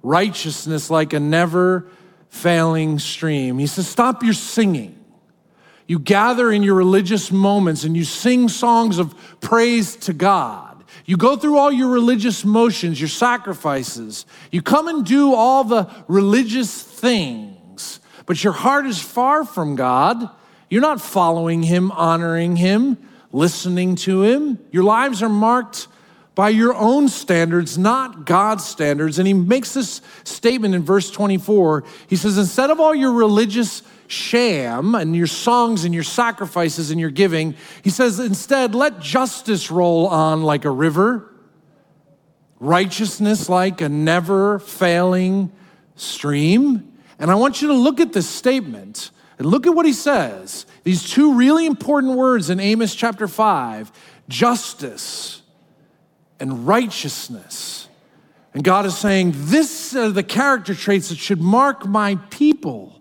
righteousness 0.02 0.90
like 0.90 1.12
a 1.12 1.20
never 1.20 1.88
failing 2.36 2.98
stream. 2.98 3.58
He 3.58 3.66
says, 3.66 3.88
Stop 3.88 4.22
your 4.22 4.34
singing. 4.34 4.92
You 5.86 5.98
gather 5.98 6.50
in 6.50 6.62
your 6.62 6.74
religious 6.74 7.30
moments 7.30 7.84
and 7.84 7.96
you 7.96 8.04
sing 8.04 8.48
songs 8.48 8.98
of 8.98 9.14
praise 9.40 9.96
to 9.96 10.12
God. 10.12 10.84
You 11.04 11.16
go 11.16 11.36
through 11.36 11.58
all 11.58 11.70
your 11.70 11.88
religious 11.88 12.44
motions, 12.44 13.00
your 13.00 13.08
sacrifices. 13.08 14.26
You 14.50 14.62
come 14.62 14.88
and 14.88 15.06
do 15.06 15.34
all 15.34 15.62
the 15.62 15.88
religious 16.08 16.82
things, 16.82 18.00
but 18.26 18.42
your 18.42 18.52
heart 18.52 18.86
is 18.86 19.00
far 19.00 19.44
from 19.44 19.76
God. 19.76 20.28
You're 20.68 20.82
not 20.82 21.00
following 21.00 21.62
Him, 21.62 21.92
honoring 21.92 22.56
Him, 22.56 22.99
listening 23.30 23.94
to 23.96 24.22
Him. 24.22 24.58
Your 24.72 24.82
lives 24.82 25.22
are 25.22 25.28
marked 25.28 25.86
by 26.36 26.50
your 26.50 26.75
own 26.75 27.08
standards, 27.08 27.78
not 27.78 28.26
God's 28.26 28.64
standards. 28.64 29.18
And 29.18 29.26
he 29.26 29.32
makes 29.32 29.72
this 29.72 30.02
statement 30.22 30.75
in 30.75 30.84
verse 30.84 31.10
24. 31.10 31.82
He 32.08 32.14
says, 32.14 32.36
Instead 32.36 32.70
of 32.70 32.78
all 32.78 32.94
your 32.94 33.12
religious 33.12 33.82
sham 34.06 34.94
and 34.94 35.16
your 35.16 35.26
songs 35.26 35.84
and 35.84 35.94
your 35.94 36.04
sacrifices 36.04 36.90
and 36.90 37.00
your 37.00 37.10
giving, 37.10 37.54
he 37.82 37.88
says, 37.88 38.20
Instead, 38.20 38.75
let 38.75 39.00
justice 39.00 39.70
roll 39.70 40.08
on 40.08 40.42
like 40.42 40.66
a 40.66 40.70
river, 40.70 41.32
righteousness 42.60 43.49
like 43.49 43.80
a 43.80 43.88
never 43.88 44.58
failing 44.58 45.50
stream. 45.96 46.92
And 47.18 47.30
I 47.30 47.34
want 47.36 47.62
you 47.62 47.68
to 47.68 47.75
look 47.75 47.99
at 47.99 48.12
this 48.12 48.28
statement 48.28 49.10
and 49.38 49.46
look 49.46 49.66
at 49.66 49.75
what 49.75 49.86
he 49.86 49.94
says. 49.94 50.66
These 50.84 51.08
two 51.08 51.32
really 51.32 51.64
important 51.64 52.14
words 52.14 52.50
in 52.50 52.60
Amos 52.60 52.94
chapter 52.94 53.26
5 53.26 53.90
justice 54.28 55.40
and 56.38 56.66
righteousness. 56.66 57.88
And 58.54 58.64
God 58.64 58.86
is 58.86 58.96
saying, 58.96 59.32
This 59.34 59.94
are 59.94 60.10
the 60.10 60.22
character 60.22 60.75
traits 60.75 61.10
that 61.10 61.18
should 61.18 61.40
mark 61.40 61.86
my 61.86 62.16
people. 62.30 63.00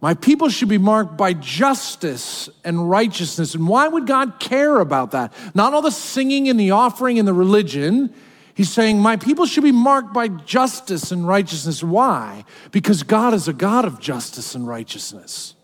My 0.00 0.14
people 0.14 0.48
should 0.48 0.68
be 0.68 0.78
marked 0.78 1.16
by 1.16 1.32
justice 1.32 2.48
and 2.64 2.90
righteousness. 2.90 3.54
And 3.54 3.68
why 3.68 3.86
would 3.86 4.06
God 4.06 4.40
care 4.40 4.80
about 4.80 5.12
that? 5.12 5.32
Not 5.54 5.74
all 5.74 5.82
the 5.82 5.90
singing 5.90 6.48
and 6.48 6.58
the 6.58 6.72
offering 6.72 7.18
and 7.18 7.28
the 7.28 7.34
religion. 7.34 8.12
He's 8.54 8.70
saying, 8.72 8.98
My 8.98 9.16
people 9.16 9.46
should 9.46 9.62
be 9.62 9.72
marked 9.72 10.12
by 10.12 10.28
justice 10.28 11.12
and 11.12 11.26
righteousness. 11.26 11.82
Why? 11.82 12.44
Because 12.70 13.02
God 13.02 13.34
is 13.34 13.48
a 13.48 13.52
God 13.52 13.84
of 13.84 14.00
justice 14.00 14.54
and 14.54 14.66
righteousness. 14.66 15.54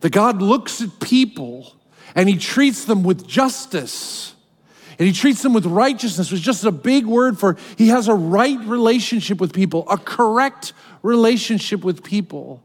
The 0.00 0.10
God 0.10 0.40
looks 0.42 0.80
at 0.80 1.00
people 1.00 1.74
and 2.14 2.28
he 2.28 2.38
treats 2.38 2.84
them 2.86 3.02
with 3.02 3.26
justice 3.26 4.34
and 4.98 5.06
he 5.06 5.12
treats 5.12 5.42
them 5.42 5.52
with 5.52 5.66
righteousness, 5.66 6.30
which 6.30 6.40
is 6.40 6.46
just 6.46 6.64
a 6.64 6.72
big 6.72 7.06
word 7.06 7.38
for 7.38 7.56
he 7.76 7.88
has 7.88 8.08
a 8.08 8.14
right 8.14 8.58
relationship 8.60 9.40
with 9.40 9.52
people, 9.52 9.88
a 9.90 9.98
correct 9.98 10.72
relationship 11.02 11.84
with 11.84 12.02
people. 12.02 12.62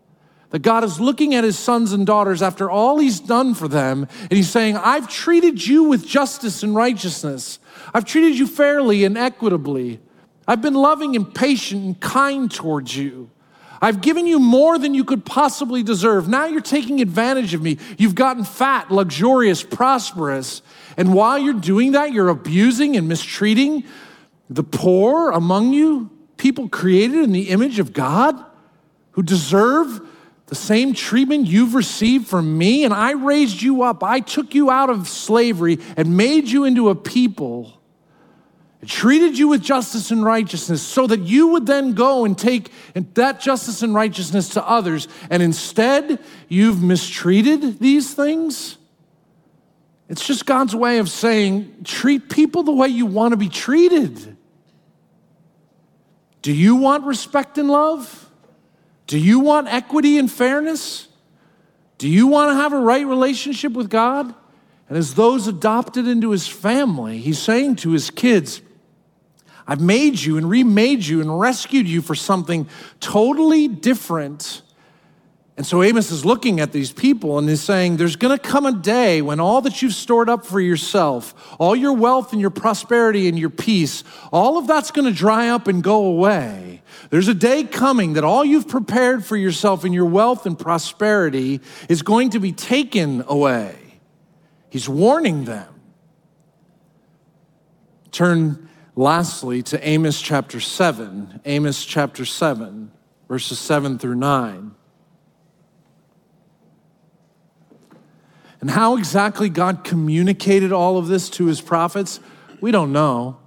That 0.52 0.60
God 0.60 0.84
is 0.84 1.00
looking 1.00 1.34
at 1.34 1.46
his 1.46 1.58
sons 1.58 1.94
and 1.94 2.06
daughters 2.06 2.42
after 2.42 2.70
all 2.70 3.00
he's 3.00 3.22
done 3.22 3.54
for 3.54 3.70
them, 3.70 4.08
and 4.22 4.32
he's 4.32 4.50
saying, 4.50 4.76
I've 4.76 5.08
treated 5.08 5.66
you 5.66 5.84
with 5.84 6.06
justice 6.06 6.62
and 6.62 6.76
righteousness. 6.76 7.60
I've 7.94 8.04
treated 8.04 8.38
you 8.38 8.48
fairly 8.48 9.06
and 9.06 9.18
equitably. 9.18 10.02
I've 10.48 10.62
been 10.62 10.74
loving 10.74 11.16
and 11.16 11.34
patient 11.34 11.84
and 11.84 12.00
kind 12.00 12.52
towards 12.52 12.96
you. 12.96 13.30
I've 13.82 14.02
given 14.02 14.28
you 14.28 14.40
more 14.40 14.78
than 14.78 14.94
you 14.94 15.04
could 15.04 15.26
possibly 15.26 15.82
deserve. 15.82 16.28
Now 16.28 16.46
you're 16.46 16.62
taking 16.62 17.02
advantage 17.02 17.54
of 17.54 17.62
me. 17.62 17.78
You've 17.98 18.14
gotten 18.14 18.44
fat, 18.44 18.92
luxurious, 18.92 19.64
prosperous. 19.64 20.62
And 20.98 21.14
while 21.14 21.40
you're 21.40 21.54
doing 21.54 21.92
that, 21.94 22.12
you're 22.14 22.30
abusing 22.30 22.98
and 22.98 23.08
mistreating 23.08 23.84
the 24.50 24.64
poor 24.64 25.32
among 25.32 25.74
you, 25.74 26.10
people 26.38 26.68
created 26.68 27.24
in 27.24 27.32
the 27.32 27.50
image 27.50 27.80
of 27.80 27.94
God 27.94 28.44
who 29.12 29.24
deserve 29.24 30.02
the 30.48 30.56
same 30.56 30.94
treatment 30.94 31.48
you've 31.48 31.76
received 31.76 32.28
from 32.28 32.58
me. 32.58 32.84
And 32.84 32.94
I 32.94 33.12
raised 33.12 33.62
you 33.62 33.84
up. 33.84 34.04
I 34.04 34.20
took 34.20 34.54
you 34.54 34.70
out 34.70 34.90
of 34.90 35.08
slavery 35.08 35.80
and 35.96 36.18
made 36.18 36.50
you 36.50 36.66
into 36.66 36.90
a 36.90 36.96
people 36.96 37.82
And 38.82 38.90
treated 38.90 39.38
you 39.38 39.48
with 39.48 39.62
justice 39.62 40.12
and 40.12 40.26
righteousness 40.26 40.82
so 40.82 41.08
that 41.08 41.22
you 41.22 41.48
would 41.50 41.68
then 41.68 41.94
go 41.94 42.26
and 42.26 42.38
take 42.38 42.72
that 43.14 43.40
justice 43.40 43.84
and 43.84 43.94
righteousness 43.94 44.50
to 44.50 44.68
others. 44.68 45.08
And 45.30 45.44
instead, 45.44 46.20
you've 46.50 46.84
mistreated 46.84 47.80
these 47.80 48.14
things. 48.14 48.78
It's 50.12 50.28
just 50.28 50.46
God's 50.46 50.76
way 50.76 50.98
of 50.98 51.10
saying, 51.10 51.84
treat 51.86 52.30
people 52.30 52.64
the 52.64 52.74
way 52.74 52.90
you 52.90 53.06
want 53.06 53.32
to 53.32 53.38
be 53.38 53.48
treated. 53.48 54.36
Do 56.42 56.52
you 56.52 56.76
want 56.76 57.06
respect 57.06 57.58
and 57.58 57.70
love? 57.70 58.30
Do 59.08 59.18
you 59.18 59.40
want 59.40 59.70
equity 59.70 60.18
and 60.18 60.30
fairness? 60.30 61.08
Do 61.98 62.10
you 62.10 62.28
want 62.28 62.52
to 62.52 62.56
have 62.56 62.74
a 62.74 62.80
right 62.80 63.08
relationship 63.08 63.72
with 63.72 63.90
God? 63.90 64.36
And 64.90 64.98
as 64.98 65.14
those 65.14 65.48
adopted 65.48 66.10
into 66.10 66.32
his 66.32 66.46
family, 66.46 67.20
he's 67.20 67.40
saying 67.40 67.78
to 67.78 67.92
his 67.92 68.10
kids, 68.10 68.62
I've 69.66 69.80
made 69.80 70.20
you 70.20 70.36
and 70.36 70.50
remade 70.50 71.06
you 71.06 71.22
and 71.22 71.40
rescued 71.40 71.88
you 71.88 72.02
for 72.02 72.16
something 72.16 72.68
totally 73.00 73.70
different. 73.70 74.62
And 75.62 75.68
so 75.68 75.84
Amos 75.84 76.10
is 76.10 76.26
looking 76.26 76.60
at 76.60 76.72
these 76.72 76.92
people 76.92 77.38
and 77.38 77.48
is 77.48 77.62
saying, 77.62 77.98
There's 77.98 78.16
going 78.16 78.36
to 78.36 78.44
come 78.44 78.66
a 78.66 78.72
day 78.72 79.22
when 79.22 79.40
all 79.40 79.62
that 79.62 79.80
you've 79.84 79.94
stored 79.94 80.28
up 80.28 80.44
for 80.44 80.60
yourself, 80.60 81.36
all 81.60 81.76
your 81.76 81.94
wealth 81.94 82.32
and 82.32 82.42
your 82.42 82.50
prosperity 82.50 83.28
and 83.28 83.38
your 83.38 83.52
peace, 83.52 84.04
all 84.34 84.58
of 84.58 84.66
that's 84.66 84.90
going 84.90 85.06
to 85.06 85.14
dry 85.14 85.50
up 85.50 85.68
and 85.68 85.84
go 85.84 86.06
away. 86.06 86.82
There's 87.12 87.28
a 87.28 87.36
day 87.36 87.64
coming 87.64 88.14
that 88.14 88.24
all 88.24 88.44
you've 88.44 88.68
prepared 88.68 89.24
for 89.24 89.38
yourself 89.38 89.86
in 89.86 89.94
your 89.94 90.08
wealth 90.08 90.48
and 90.48 90.58
prosperity 90.58 91.62
is 91.88 92.02
going 92.02 92.32
to 92.32 92.40
be 92.40 92.54
taken 92.54 93.24
away. 93.28 93.76
He's 94.72 94.90
warning 94.90 95.46
them. 95.46 95.80
Turn 98.10 98.68
lastly 98.96 99.62
to 99.62 99.88
Amos 99.88 100.20
chapter 100.24 100.60
7, 100.60 101.42
Amos 101.46 101.86
chapter 101.86 102.26
7, 102.26 102.92
verses 103.28 103.60
7 103.60 104.00
through 104.00 104.16
9. 104.16 104.72
And 108.62 108.70
how 108.70 108.96
exactly 108.96 109.50
God 109.50 109.84
communicated 109.84 110.72
all 110.72 110.98
of 110.98 111.08
this 111.08 111.30
to 111.32 111.48
his 111.48 111.60
prophets, 111.60 112.20
we 112.62 112.72
don't 112.72 112.94
know. 112.94 113.38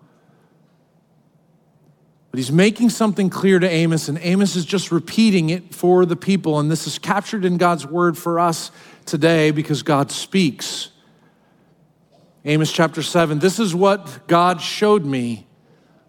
But 2.33 2.39
he's 2.39 2.51
making 2.51 2.91
something 2.91 3.31
clear 3.31 3.61
to 3.61 3.71
Amos, 3.71 4.09
and 4.09 4.19
Amos 4.21 4.57
is 4.57 4.65
just 4.65 4.91
repeating 4.91 5.51
it 5.51 5.73
for 5.73 6.05
the 6.05 6.17
people. 6.17 6.59
And 6.59 6.69
this 6.69 6.89
is 6.89 6.99
captured 6.99 7.45
in 7.45 7.59
God's 7.59 7.87
word 7.87 8.19
for 8.19 8.41
us 8.41 8.73
today 9.07 9.53
because 9.53 9.85
God 9.85 10.11
speaks. 10.11 10.91
Amos 12.45 12.73
chapter 12.73 13.03
7 13.03 13.39
This 13.39 13.61
is 13.61 13.73
what 13.73 14.27
God 14.27 14.61
showed 14.61 15.05
me. 15.05 15.47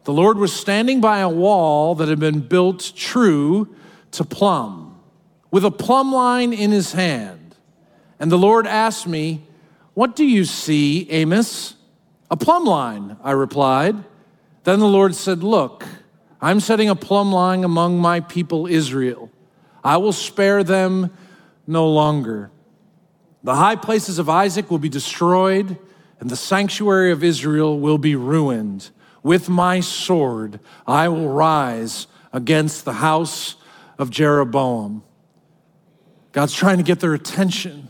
The 0.06 0.14
Lord 0.14 0.40
was 0.40 0.52
standing 0.52 1.00
by 1.00 1.20
a 1.20 1.30
wall 1.30 1.94
that 1.94 2.08
had 2.08 2.20
been 2.20 2.40
built 2.40 2.92
true 2.96 3.76
to 4.12 4.24
plumb, 4.24 5.00
with 5.52 5.64
a 5.64 5.70
plumb 5.70 6.12
line 6.12 6.54
in 6.54 6.72
his 6.72 6.94
hand. 6.94 7.45
And 8.20 8.32
the 8.32 8.38
Lord 8.38 8.66
asked 8.68 9.08
me, 9.08 9.46
What 9.94 10.16
do 10.16 10.26
you 10.26 10.46
see, 10.46 11.10
Amos? 11.10 11.76
A 12.32 12.38
plumb 12.38 12.66
line, 12.66 13.18
I 13.24 13.32
replied. 13.32 13.96
Then 14.64 14.80
the 14.80 14.88
Lord 14.88 15.16
said, 15.16 15.44
Look, 15.44 15.86
I'm 16.42 16.60
setting 16.60 16.90
a 16.90 16.96
plumb 16.96 17.32
line 17.32 17.64
among 17.64 18.00
my 18.00 18.20
people 18.20 18.68
Israel. 18.68 19.32
I 19.84 19.98
will 19.98 20.14
spare 20.14 20.64
them 20.64 21.12
no 21.68 21.88
longer. 21.88 22.52
The 23.44 23.56
high 23.56 23.76
places 23.76 24.18
of 24.18 24.30
Isaac 24.30 24.72
will 24.72 24.80
be 24.80 24.90
destroyed, 24.90 25.78
and 26.20 26.30
the 26.30 26.36
sanctuary 26.36 27.12
of 27.12 27.24
Israel 27.24 27.80
will 27.80 28.00
be 28.00 28.16
ruined. 28.16 28.90
With 29.22 29.50
my 29.50 29.80
sword, 29.82 30.60
I 30.88 31.10
will 31.10 31.30
rise 31.30 32.08
against 32.34 32.86
the 32.86 32.94
house 32.94 33.56
of 34.00 34.10
Jeroboam. 34.10 35.04
God's 36.32 36.54
trying 36.54 36.78
to 36.78 36.84
get 36.84 37.00
their 37.00 37.14
attention 37.14 37.90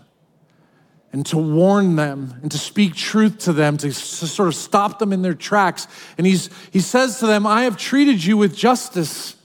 and 1.15 1.25
to 1.25 1.37
warn 1.37 1.95
them 1.95 2.37
and 2.41 2.51
to 2.51 2.57
speak 2.57 2.93
truth 2.93 3.37
to 3.37 3.53
them, 3.53 3.77
to, 3.77 3.89
sort 3.93 4.49
of 4.49 4.53
stop 4.53 4.99
them 4.99 5.13
in 5.13 5.21
their 5.21 5.33
tracks. 5.33 5.87
And 6.17 6.27
he's, 6.27 6.49
he 6.71 6.81
says 6.81 7.19
to 7.19 7.25
them, 7.25 7.47
I 7.47 7.63
have 7.63 7.77
treated 7.77 8.21
you 8.21 8.35
with 8.35 8.53
justice 8.53 9.37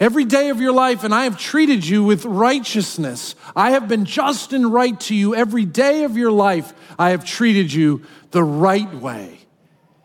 every 0.00 0.24
day 0.24 0.48
of 0.48 0.60
your 0.60 0.72
life, 0.72 1.04
and 1.04 1.14
I 1.14 1.22
have 1.22 1.38
treated 1.38 1.86
you 1.86 2.02
with 2.02 2.24
righteousness. 2.24 3.36
I 3.54 3.70
have 3.70 3.86
been 3.86 4.06
just 4.06 4.52
and 4.52 4.72
right 4.72 4.98
to 5.02 5.14
you 5.14 5.36
every 5.36 5.64
day 5.64 6.02
of 6.02 6.16
your 6.16 6.32
life. 6.32 6.72
I 6.98 7.10
have 7.10 7.24
treated 7.24 7.72
you 7.72 8.02
the 8.32 8.42
right 8.42 8.92
way. 8.92 9.37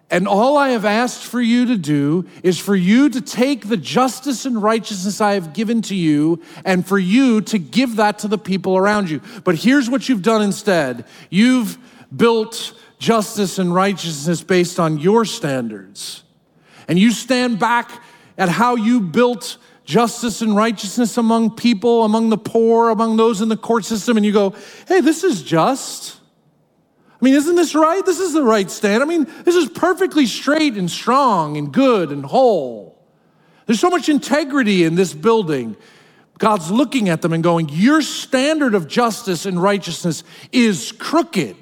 And 0.09 0.27
all 0.27 0.57
I 0.57 0.69
have 0.69 0.85
asked 0.85 1.23
for 1.23 1.41
you 1.41 1.65
to 1.67 1.77
do 1.77 2.27
is 2.43 2.59
for 2.59 2.75
you 2.75 3.09
to 3.09 3.19
take 3.19 3.67
the 3.67 3.77
justice 3.77 4.45
and 4.45 4.61
righteousness 4.61 5.19
I 5.19 5.33
have 5.33 5.53
given 5.53 5.81
to 5.83 5.95
you 5.95 6.41
and 6.63 6.85
for 6.85 6.99
you 6.99 7.41
to 7.41 7.57
give 7.57 7.95
that 7.95 8.19
to 8.19 8.27
the 8.27 8.37
people 8.37 8.77
around 8.77 9.09
you. 9.09 9.21
But 9.43 9.55
here's 9.55 9.89
what 9.89 10.07
you've 10.07 10.21
done 10.21 10.41
instead 10.41 11.05
you've 11.29 11.77
built 12.15 12.73
justice 12.99 13.57
and 13.59 13.73
righteousness 13.73 14.43
based 14.43 14.79
on 14.79 14.99
your 14.99 15.25
standards. 15.25 16.23
And 16.87 16.99
you 16.99 17.11
stand 17.11 17.59
back 17.59 17.91
at 18.37 18.49
how 18.49 18.75
you 18.75 19.01
built 19.01 19.57
justice 19.85 20.41
and 20.41 20.55
righteousness 20.55 21.17
among 21.17 21.55
people, 21.55 22.05
among 22.05 22.29
the 22.29 22.37
poor, 22.37 22.89
among 22.89 23.17
those 23.17 23.41
in 23.41 23.49
the 23.49 23.57
court 23.57 23.85
system, 23.85 24.17
and 24.17 24.25
you 24.25 24.31
go, 24.31 24.55
hey, 24.87 25.01
this 25.01 25.23
is 25.23 25.43
just. 25.43 26.19
I 27.23 27.25
mean, 27.25 27.35
isn't 27.35 27.55
this 27.55 27.73
right? 27.73 28.05
This 28.05 28.19
is 28.19 28.33
the 28.33 28.43
right 28.43 28.69
stand. 28.69 29.01
I 29.01 29.05
mean, 29.05 29.25
this 29.45 29.55
is 29.55 29.69
perfectly 29.69 30.25
straight 30.25 30.73
and 30.73 30.91
strong 30.91 31.55
and 31.55 31.71
good 31.71 32.11
and 32.11 32.25
whole. 32.25 33.01
There's 33.65 33.79
so 33.79 33.89
much 33.89 34.09
integrity 34.09 34.83
in 34.83 34.95
this 34.95 35.13
building. 35.13 35.77
God's 36.37 36.69
looking 36.69 37.07
at 37.07 37.21
them 37.21 37.31
and 37.31 37.41
going, 37.41 37.69
Your 37.69 38.01
standard 38.01 38.75
of 38.75 38.89
justice 38.89 39.45
and 39.45 39.63
righteousness 39.63 40.25
is 40.51 40.91
crooked 40.91 41.55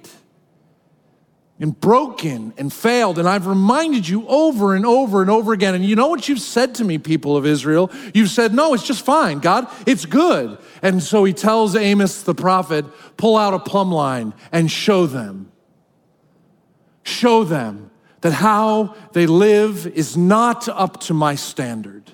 and 1.59 1.79
broken 1.79 2.55
and 2.57 2.73
failed. 2.73 3.19
And 3.19 3.29
I've 3.29 3.45
reminded 3.45 4.09
you 4.09 4.27
over 4.27 4.73
and 4.73 4.83
over 4.83 5.21
and 5.21 5.29
over 5.29 5.53
again. 5.53 5.75
And 5.75 5.85
you 5.85 5.95
know 5.95 6.07
what 6.07 6.27
you've 6.27 6.39
said 6.39 6.73
to 6.73 6.83
me, 6.83 6.97
people 6.97 7.37
of 7.37 7.45
Israel? 7.45 7.91
You've 8.15 8.31
said, 8.31 8.51
No, 8.51 8.73
it's 8.73 8.87
just 8.87 9.05
fine, 9.05 9.37
God, 9.37 9.67
it's 9.85 10.07
good. 10.07 10.57
And 10.81 11.03
so 11.03 11.23
he 11.23 11.33
tells 11.33 11.75
Amos 11.75 12.23
the 12.23 12.33
prophet, 12.33 12.83
Pull 13.15 13.37
out 13.37 13.53
a 13.53 13.59
plumb 13.59 13.91
line 13.91 14.33
and 14.51 14.71
show 14.71 15.05
them 15.05 15.50
show 17.03 17.43
them 17.43 17.91
that 18.21 18.33
how 18.33 18.95
they 19.13 19.25
live 19.25 19.87
is 19.87 20.15
not 20.15 20.69
up 20.69 20.99
to 21.01 21.13
my 21.13 21.35
standard. 21.35 22.11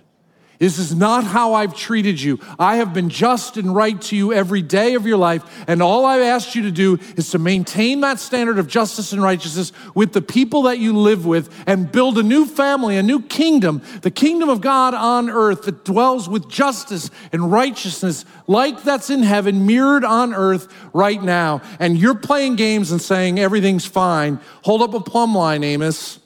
This 0.59 0.79
is 0.79 0.95
not 0.95 1.23
how 1.23 1.53
I've 1.53 1.75
treated 1.75 2.19
you. 2.19 2.39
I 2.57 2.77
have 2.77 2.91
been 2.91 3.09
just 3.09 3.57
and 3.57 3.75
right 3.75 3.99
to 4.03 4.15
you 4.15 4.33
every 4.33 4.63
day 4.63 4.95
of 4.95 5.05
your 5.05 5.17
life, 5.17 5.43
and 5.67 5.83
all 5.83 6.03
I've 6.03 6.21
asked 6.21 6.55
you 6.55 6.63
to 6.63 6.71
do 6.71 6.97
is 7.15 7.29
to 7.31 7.37
maintain 7.37 8.01
that 8.01 8.19
standard 8.19 8.57
of 8.57 8.67
justice 8.67 9.13
and 9.13 9.21
righteousness 9.21 9.71
with 9.93 10.13
the 10.13 10.21
people 10.21 10.63
that 10.63 10.79
you 10.79 10.97
live 10.97 11.27
with 11.27 11.53
and 11.67 11.91
build 11.91 12.17
a 12.17 12.23
new 12.23 12.47
family, 12.47 12.97
a 12.97 13.03
new 13.03 13.21
kingdom, 13.21 13.83
the 14.01 14.09
kingdom 14.09 14.49
of 14.49 14.61
God 14.61 14.95
on 14.95 15.29
earth 15.29 15.63
that 15.63 15.85
dwells 15.85 16.27
with 16.27 16.49
justice 16.49 17.11
and 17.31 17.51
righteousness 17.51 18.25
like 18.47 18.81
that's 18.81 19.11
in 19.11 19.21
heaven, 19.21 19.67
mirrored 19.67 20.03
on 20.03 20.33
earth 20.33 20.73
right 20.91 21.21
now. 21.21 21.61
And 21.79 21.99
you're 21.99 22.15
playing 22.15 22.55
games 22.55 22.91
and 22.91 22.99
saying 22.99 23.37
everything's 23.37 23.85
fine. 23.85 24.39
Hold 24.63 24.81
up 24.81 24.95
a 24.95 25.01
plumb 25.01 25.35
line, 25.35 25.63
Amos. 25.63 26.19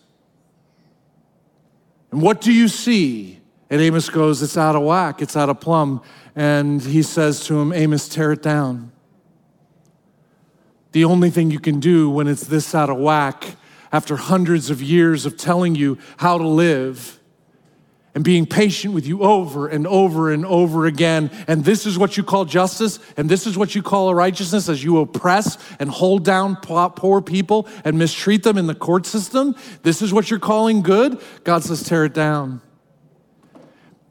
And 2.11 2.21
what 2.21 2.39
do 2.39 2.53
you 2.53 2.69
see? 2.69 3.40
And 3.71 3.81
Amos 3.81 4.09
goes, 4.09 4.43
It's 4.43 4.57
out 4.57 4.75
of 4.75 4.83
whack, 4.83 5.21
it's 5.21 5.35
out 5.35 5.49
of 5.49 5.59
plumb. 5.59 6.03
And 6.35 6.81
he 6.81 7.01
says 7.01 7.45
to 7.45 7.59
him, 7.59 7.73
Amos, 7.73 8.07
tear 8.07 8.33
it 8.33 8.43
down. 8.43 8.91
The 10.91 11.05
only 11.05 11.29
thing 11.29 11.51
you 11.51 11.59
can 11.59 11.79
do 11.79 12.09
when 12.09 12.27
it's 12.27 12.45
this 12.45 12.75
out 12.75 12.89
of 12.89 12.97
whack, 12.97 13.55
after 13.93 14.17
hundreds 14.17 14.69
of 14.69 14.81
years 14.81 15.25
of 15.25 15.37
telling 15.37 15.75
you 15.75 15.97
how 16.17 16.37
to 16.37 16.47
live, 16.47 17.17
and 18.13 18.25
being 18.25 18.45
patient 18.45 18.93
with 18.93 19.07
you 19.07 19.21
over 19.21 19.69
and 19.69 19.87
over 19.87 20.33
and 20.33 20.45
over 20.45 20.85
again. 20.85 21.31
And 21.47 21.63
this 21.63 21.85
is 21.85 21.97
what 21.97 22.17
you 22.17 22.23
call 22.23 22.43
justice, 22.43 22.99
and 23.15 23.29
this 23.29 23.47
is 23.47 23.57
what 23.57 23.73
you 23.73 23.81
call 23.81 24.13
righteousness 24.13 24.67
as 24.67 24.83
you 24.83 24.99
oppress 24.99 25.57
and 25.79 25.89
hold 25.89 26.25
down 26.25 26.57
poor 26.57 27.21
people 27.21 27.69
and 27.85 27.97
mistreat 27.97 28.43
them 28.43 28.57
in 28.57 28.67
the 28.67 28.75
court 28.75 29.05
system. 29.05 29.55
This 29.83 30.01
is 30.01 30.13
what 30.13 30.29
you're 30.29 30.39
calling 30.39 30.81
good. 30.81 31.21
God 31.45 31.63
says, 31.63 31.83
tear 31.83 32.03
it 32.03 32.13
down. 32.13 32.61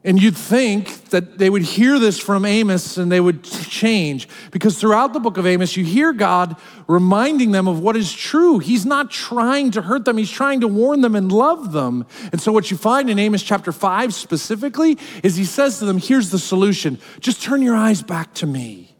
And 0.03 0.19
you'd 0.19 0.35
think 0.35 1.09
that 1.11 1.37
they 1.37 1.51
would 1.51 1.61
hear 1.61 1.99
this 1.99 2.17
from 2.17 2.43
Amos 2.43 2.97
and 2.97 3.11
they 3.11 3.19
would 3.19 3.43
change 3.43 4.27
because 4.49 4.79
throughout 4.79 5.13
the 5.13 5.19
book 5.19 5.37
of 5.37 5.45
Amos, 5.45 5.77
you 5.77 5.85
hear 5.85 6.11
God 6.11 6.55
reminding 6.87 7.51
them 7.51 7.67
of 7.67 7.79
what 7.79 7.95
is 7.95 8.11
true. 8.11 8.57
He's 8.57 8.83
not 8.83 9.11
trying 9.11 9.69
to 9.71 9.83
hurt 9.83 10.05
them, 10.05 10.17
He's 10.17 10.31
trying 10.31 10.61
to 10.61 10.67
warn 10.67 11.01
them 11.01 11.15
and 11.15 11.31
love 11.31 11.71
them. 11.71 12.07
And 12.31 12.41
so, 12.41 12.51
what 12.51 12.71
you 12.71 12.77
find 12.77 13.11
in 13.11 13.19
Amos 13.19 13.43
chapter 13.43 13.71
5 13.71 14.11
specifically 14.11 14.97
is 15.21 15.35
He 15.35 15.45
says 15.45 15.77
to 15.79 15.85
them, 15.85 15.99
Here's 15.99 16.31
the 16.31 16.39
solution 16.39 16.99
just 17.19 17.43
turn 17.43 17.61
your 17.61 17.75
eyes 17.75 18.01
back 18.01 18.33
to 18.35 18.47
me. 18.47 18.95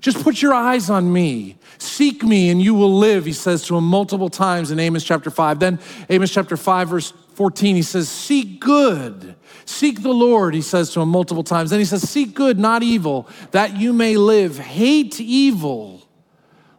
Just 0.00 0.22
put 0.22 0.40
your 0.40 0.54
eyes 0.54 0.88
on 0.88 1.12
me. 1.12 1.58
Seek 1.78 2.22
me 2.22 2.50
and 2.50 2.62
you 2.62 2.74
will 2.74 2.96
live, 2.96 3.24
he 3.24 3.32
says 3.32 3.64
to 3.66 3.76
him 3.76 3.84
multiple 3.84 4.30
times 4.30 4.70
in 4.70 4.78
Amos 4.78 5.02
chapter 5.04 5.28
5. 5.28 5.58
Then, 5.58 5.78
Amos 6.08 6.32
chapter 6.32 6.56
5, 6.56 6.88
verse 6.88 7.12
14, 7.34 7.76
he 7.76 7.82
says, 7.82 8.08
Seek 8.08 8.60
good 8.60 9.36
Seek 9.70 10.02
the 10.02 10.12
Lord, 10.12 10.52
he 10.52 10.62
says 10.62 10.92
to 10.92 11.00
him 11.00 11.08
multiple 11.10 11.44
times. 11.44 11.70
Then 11.70 11.78
he 11.78 11.84
says, 11.84 12.08
Seek 12.08 12.34
good, 12.34 12.58
not 12.58 12.82
evil, 12.82 13.28
that 13.52 13.76
you 13.76 13.92
may 13.92 14.16
live. 14.16 14.58
Hate 14.58 15.20
evil. 15.20 16.06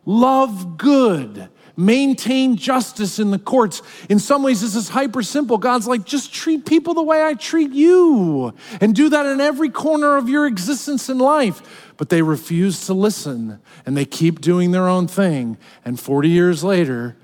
Love 0.06 0.78
good. 0.78 1.48
Maintain 1.78 2.58
justice 2.58 3.18
in 3.18 3.32
the 3.32 3.40
courts. 3.40 3.82
In 4.10 4.20
some 4.20 4.44
ways, 4.44 4.60
this 4.60 4.76
is 4.76 4.90
hyper 4.90 5.24
simple. 5.24 5.58
God's 5.58 5.88
like, 5.88 6.06
just 6.06 6.34
treat 6.34 6.66
people 6.66 6.94
the 6.94 7.02
way 7.02 7.24
I 7.24 7.34
treat 7.34 7.72
you, 7.72 8.54
and 8.82 8.94
do 8.94 9.08
that 9.10 9.26
in 9.26 9.40
every 9.40 9.70
corner 9.70 10.18
of 10.18 10.28
your 10.28 10.46
existence 10.46 11.08
in 11.08 11.18
life. 11.18 11.94
But 11.96 12.10
they 12.10 12.22
refuse 12.22 12.86
to 12.88 12.94
listen, 12.94 13.62
and 13.86 13.96
they 13.96 14.06
keep 14.06 14.42
doing 14.42 14.72
their 14.72 14.90
own 14.90 15.08
thing. 15.08 15.58
And 15.86 15.98
40 15.98 16.28
years 16.28 16.62
later, 16.62 17.16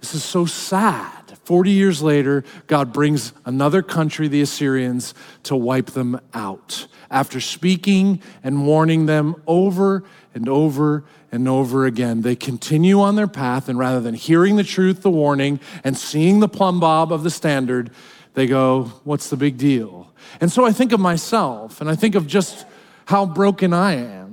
this 0.00 0.14
is 0.14 0.22
so 0.22 0.46
sad 0.46 1.25
40 1.46 1.70
years 1.70 2.02
later, 2.02 2.42
God 2.66 2.92
brings 2.92 3.32
another 3.44 3.80
country, 3.80 4.26
the 4.26 4.40
Assyrians, 4.40 5.14
to 5.44 5.54
wipe 5.54 5.92
them 5.92 6.20
out. 6.34 6.88
After 7.08 7.40
speaking 7.40 8.20
and 8.42 8.66
warning 8.66 9.06
them 9.06 9.40
over 9.46 10.02
and 10.34 10.48
over 10.48 11.04
and 11.30 11.46
over 11.46 11.86
again, 11.86 12.22
they 12.22 12.34
continue 12.34 13.00
on 13.00 13.14
their 13.14 13.28
path, 13.28 13.68
and 13.68 13.78
rather 13.78 14.00
than 14.00 14.14
hearing 14.14 14.56
the 14.56 14.64
truth, 14.64 15.02
the 15.02 15.10
warning, 15.10 15.60
and 15.84 15.96
seeing 15.96 16.40
the 16.40 16.48
plumb 16.48 16.80
bob 16.80 17.12
of 17.12 17.22
the 17.22 17.30
standard, 17.30 17.92
they 18.34 18.48
go, 18.48 18.86
What's 19.04 19.30
the 19.30 19.36
big 19.36 19.56
deal? 19.56 20.12
And 20.40 20.50
so 20.50 20.64
I 20.64 20.72
think 20.72 20.90
of 20.90 20.98
myself, 20.98 21.80
and 21.80 21.88
I 21.88 21.94
think 21.94 22.16
of 22.16 22.26
just 22.26 22.66
how 23.04 23.24
broken 23.24 23.72
I 23.72 23.92
am. 23.92 24.25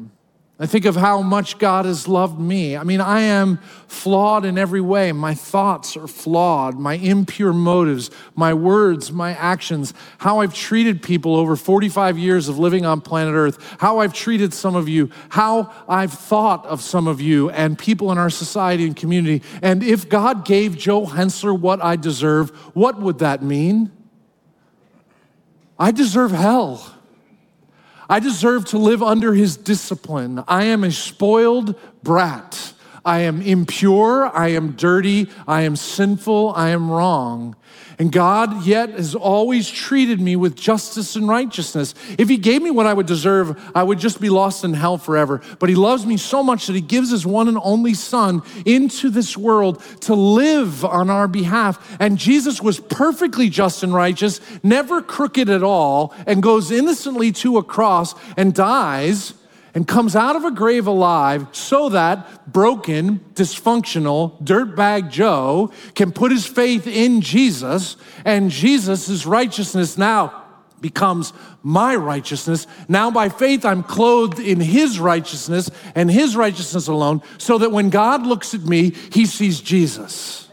I 0.63 0.65
think 0.65 0.85
of 0.85 0.95
how 0.95 1.21
much 1.21 1.57
God 1.57 1.83
has 1.83 2.07
loved 2.07 2.39
me. 2.39 2.77
I 2.77 2.85
mean, 2.85 3.01
I 3.01 3.19
am 3.23 3.57
flawed 3.87 4.45
in 4.45 4.57
every 4.57 4.79
way. 4.79 5.11
My 5.11 5.33
thoughts 5.33 5.97
are 5.97 6.07
flawed, 6.07 6.79
my 6.79 6.93
impure 6.93 7.51
motives, 7.51 8.09
my 8.33 8.53
words, 8.53 9.11
my 9.11 9.31
actions, 9.33 9.93
how 10.19 10.39
I've 10.39 10.53
treated 10.53 11.03
people 11.03 11.35
over 11.35 11.57
45 11.57 12.17
years 12.17 12.47
of 12.47 12.59
living 12.59 12.85
on 12.85 13.01
planet 13.01 13.33
Earth, 13.33 13.75
how 13.77 13.99
I've 13.99 14.13
treated 14.13 14.53
some 14.53 14.73
of 14.73 14.87
you, 14.87 15.09
how 15.27 15.69
I've 15.89 16.13
thought 16.13 16.65
of 16.65 16.79
some 16.79 17.09
of 17.09 17.19
you 17.19 17.49
and 17.49 17.77
people 17.77 18.09
in 18.13 18.17
our 18.17 18.29
society 18.29 18.85
and 18.85 18.95
community. 18.95 19.45
And 19.61 19.83
if 19.83 20.07
God 20.07 20.45
gave 20.45 20.77
Joe 20.77 21.05
Henseler 21.05 21.59
what 21.59 21.83
I 21.83 21.97
deserve, 21.97 22.51
what 22.73 23.01
would 23.01 23.19
that 23.19 23.43
mean? 23.43 23.91
I 25.77 25.91
deserve 25.91 26.31
hell. 26.31 26.92
I 28.09 28.19
deserve 28.19 28.65
to 28.65 28.77
live 28.77 29.01
under 29.01 29.33
his 29.33 29.57
discipline. 29.57 30.43
I 30.47 30.65
am 30.65 30.83
a 30.83 30.91
spoiled 30.91 31.75
brat. 32.03 32.72
I 33.05 33.19
am 33.21 33.41
impure. 33.41 34.27
I 34.27 34.49
am 34.49 34.71
dirty. 34.71 35.29
I 35.47 35.61
am 35.61 35.75
sinful. 35.75 36.53
I 36.55 36.69
am 36.69 36.89
wrong. 36.89 37.55
And 37.99 38.11
God, 38.11 38.65
yet, 38.65 38.89
has 38.91 39.13
always 39.13 39.69
treated 39.69 40.19
me 40.19 40.35
with 40.35 40.55
justice 40.55 41.15
and 41.15 41.27
righteousness. 41.27 41.93
If 42.17 42.29
He 42.29 42.37
gave 42.37 42.61
me 42.61 42.71
what 42.71 42.87
I 42.87 42.93
would 42.93 43.05
deserve, 43.05 43.59
I 43.75 43.83
would 43.83 43.99
just 43.99 44.21
be 44.21 44.29
lost 44.29 44.63
in 44.63 44.73
hell 44.73 44.97
forever. 44.97 45.41
But 45.59 45.69
He 45.69 45.75
loves 45.75 46.05
me 46.05 46.17
so 46.17 46.43
much 46.43 46.67
that 46.67 46.73
He 46.73 46.81
gives 46.81 47.11
His 47.11 47.25
one 47.25 47.47
and 47.47 47.59
only 47.61 47.93
Son 47.93 48.41
into 48.65 49.09
this 49.09 49.37
world 49.37 49.81
to 50.01 50.15
live 50.15 50.83
on 50.85 51.09
our 51.09 51.27
behalf. 51.27 51.97
And 51.99 52.17
Jesus 52.17 52.61
was 52.61 52.79
perfectly 52.79 53.49
just 53.49 53.83
and 53.83 53.93
righteous, 53.93 54.39
never 54.63 55.01
crooked 55.01 55.49
at 55.49 55.63
all, 55.63 56.13
and 56.25 56.41
goes 56.41 56.71
innocently 56.71 57.31
to 57.33 57.57
a 57.57 57.63
cross 57.63 58.15
and 58.37 58.53
dies 58.53 59.33
and 59.73 59.87
comes 59.87 60.15
out 60.15 60.35
of 60.35 60.45
a 60.45 60.51
grave 60.51 60.87
alive 60.87 61.47
so 61.51 61.89
that 61.89 62.51
broken, 62.51 63.19
dysfunctional, 63.33 64.41
dirtbag 64.43 65.09
Joe 65.09 65.71
can 65.95 66.11
put 66.11 66.31
his 66.31 66.45
faith 66.45 66.87
in 66.87 67.21
Jesus 67.21 67.97
and 68.25 68.51
Jesus' 68.51 69.25
righteousness 69.25 69.97
now 69.97 70.43
becomes 70.83 71.33
my 71.63 71.95
righteousness. 71.95 72.67
Now, 72.87 73.09
by 73.09 73.29
faith, 73.29 73.65
I'm 73.65 73.81
clothed 73.81 74.37
in 74.37 74.59
His 74.59 74.99
righteousness 74.99 75.71
and 75.95 76.11
His 76.11 76.35
righteousness 76.35 76.87
alone, 76.87 77.23
so 77.39 77.57
that 77.57 77.71
when 77.71 77.89
God 77.89 78.27
looks 78.27 78.53
at 78.53 78.61
me, 78.61 78.91
He 79.11 79.25
sees 79.25 79.61
Jesus. 79.61 80.49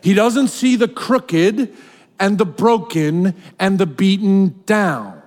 He 0.00 0.14
doesn't 0.14 0.48
see 0.48 0.76
the 0.76 0.88
crooked 0.88 1.74
and 2.20 2.38
the 2.38 2.46
broken 2.46 3.34
and 3.58 3.78
the 3.78 3.86
beaten 3.86 4.62
down. 4.64 5.17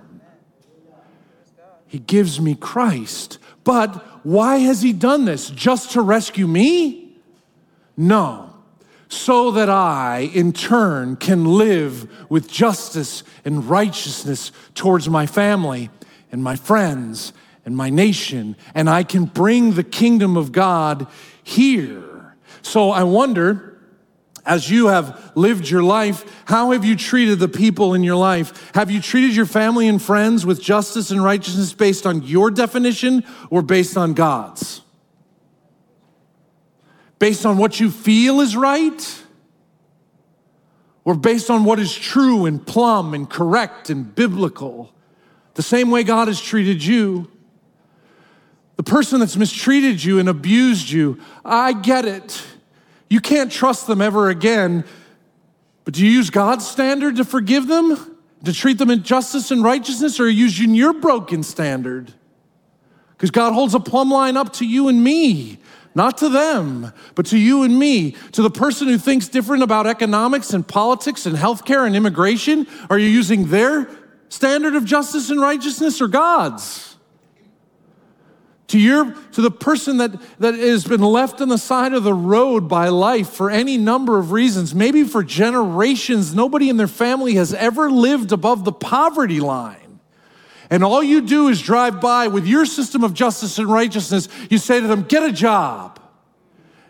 He 1.92 1.98
gives 1.98 2.40
me 2.40 2.54
Christ. 2.54 3.36
But 3.64 3.96
why 4.24 4.56
has 4.60 4.80
He 4.80 4.94
done 4.94 5.26
this? 5.26 5.50
Just 5.50 5.90
to 5.90 6.00
rescue 6.00 6.46
me? 6.46 7.18
No. 7.98 8.54
So 9.10 9.50
that 9.50 9.68
I, 9.68 10.30
in 10.32 10.54
turn, 10.54 11.16
can 11.16 11.44
live 11.44 12.10
with 12.30 12.50
justice 12.50 13.24
and 13.44 13.68
righteousness 13.68 14.52
towards 14.74 15.10
my 15.10 15.26
family 15.26 15.90
and 16.32 16.42
my 16.42 16.56
friends 16.56 17.34
and 17.66 17.76
my 17.76 17.90
nation, 17.90 18.56
and 18.74 18.88
I 18.88 19.02
can 19.02 19.26
bring 19.26 19.74
the 19.74 19.84
kingdom 19.84 20.38
of 20.38 20.50
God 20.50 21.06
here. 21.42 22.34
So 22.62 22.90
I 22.90 23.02
wonder 23.02 23.71
as 24.44 24.70
you 24.70 24.88
have 24.88 25.32
lived 25.34 25.68
your 25.68 25.82
life, 25.82 26.24
how 26.46 26.72
have 26.72 26.84
you 26.84 26.96
treated 26.96 27.38
the 27.38 27.48
people 27.48 27.94
in 27.94 28.02
your 28.02 28.16
life? 28.16 28.72
Have 28.74 28.90
you 28.90 29.00
treated 29.00 29.36
your 29.36 29.46
family 29.46 29.86
and 29.88 30.02
friends 30.02 30.44
with 30.44 30.60
justice 30.60 31.10
and 31.10 31.22
righteousness 31.22 31.72
based 31.72 32.06
on 32.06 32.22
your 32.22 32.50
definition 32.50 33.24
or 33.50 33.62
based 33.62 33.96
on 33.96 34.14
God's? 34.14 34.82
Based 37.18 37.46
on 37.46 37.56
what 37.56 37.78
you 37.78 37.90
feel 37.90 38.40
is 38.40 38.56
right? 38.56 39.22
Or 41.04 41.14
based 41.14 41.50
on 41.50 41.64
what 41.64 41.78
is 41.78 41.94
true 41.94 42.46
and 42.46 42.64
plumb 42.64 43.14
and 43.14 43.30
correct 43.30 43.90
and 43.90 44.12
biblical? 44.12 44.92
The 45.54 45.62
same 45.62 45.90
way 45.90 46.02
God 46.02 46.26
has 46.28 46.40
treated 46.40 46.84
you. 46.84 47.30
The 48.76 48.82
person 48.82 49.20
that's 49.20 49.36
mistreated 49.36 50.02
you 50.02 50.18
and 50.18 50.28
abused 50.28 50.90
you, 50.90 51.20
I 51.44 51.72
get 51.72 52.04
it. 52.04 52.42
You 53.12 53.20
can't 53.20 53.52
trust 53.52 53.86
them 53.86 54.00
ever 54.00 54.30
again. 54.30 54.86
But 55.84 55.92
do 55.92 56.06
you 56.06 56.10
use 56.10 56.30
God's 56.30 56.66
standard 56.66 57.16
to 57.16 57.26
forgive 57.26 57.66
them, 57.66 58.16
to 58.42 58.54
treat 58.54 58.78
them 58.78 58.88
in 58.88 59.02
justice 59.02 59.50
and 59.50 59.62
righteousness, 59.62 60.18
or 60.18 60.24
are 60.24 60.28
you 60.30 60.44
using 60.44 60.74
your 60.74 60.94
broken 60.94 61.42
standard? 61.42 62.14
Because 63.10 63.30
God 63.30 63.52
holds 63.52 63.74
a 63.74 63.80
plumb 63.80 64.10
line 64.10 64.38
up 64.38 64.54
to 64.54 64.66
you 64.66 64.88
and 64.88 65.04
me, 65.04 65.58
not 65.94 66.16
to 66.18 66.30
them, 66.30 66.90
but 67.14 67.26
to 67.26 67.36
you 67.36 67.64
and 67.64 67.78
me. 67.78 68.12
To 68.32 68.40
the 68.40 68.48
person 68.48 68.88
who 68.88 68.96
thinks 68.96 69.28
different 69.28 69.62
about 69.62 69.86
economics 69.86 70.54
and 70.54 70.66
politics 70.66 71.26
and 71.26 71.36
healthcare 71.36 71.86
and 71.86 71.94
immigration, 71.94 72.66
are 72.88 72.98
you 72.98 73.08
using 73.08 73.48
their 73.48 73.90
standard 74.30 74.74
of 74.74 74.86
justice 74.86 75.28
and 75.28 75.38
righteousness 75.38 76.00
or 76.00 76.08
God's? 76.08 76.91
To 78.72 78.78
your 78.78 79.14
to 79.32 79.42
the 79.42 79.50
person 79.50 79.98
that 79.98 80.12
that 80.38 80.54
has 80.54 80.84
been 80.84 81.02
left 81.02 81.42
on 81.42 81.50
the 81.50 81.58
side 81.58 81.92
of 81.92 82.04
the 82.04 82.14
road 82.14 82.68
by 82.68 82.88
life 82.88 83.28
for 83.28 83.50
any 83.50 83.76
number 83.76 84.18
of 84.18 84.32
reasons 84.32 84.74
maybe 84.74 85.04
for 85.04 85.22
generations 85.22 86.34
nobody 86.34 86.70
in 86.70 86.78
their 86.78 86.88
family 86.88 87.34
has 87.34 87.52
ever 87.52 87.90
lived 87.90 88.32
above 88.32 88.64
the 88.64 88.72
poverty 88.72 89.40
line. 89.40 90.00
And 90.70 90.82
all 90.82 91.02
you 91.02 91.20
do 91.20 91.48
is 91.48 91.60
drive 91.60 92.00
by 92.00 92.28
with 92.28 92.46
your 92.46 92.64
system 92.64 93.04
of 93.04 93.12
justice 93.12 93.58
and 93.58 93.68
righteousness. 93.68 94.26
You 94.48 94.56
say 94.56 94.80
to 94.80 94.86
them 94.86 95.02
get 95.02 95.22
a 95.22 95.32
job 95.32 96.00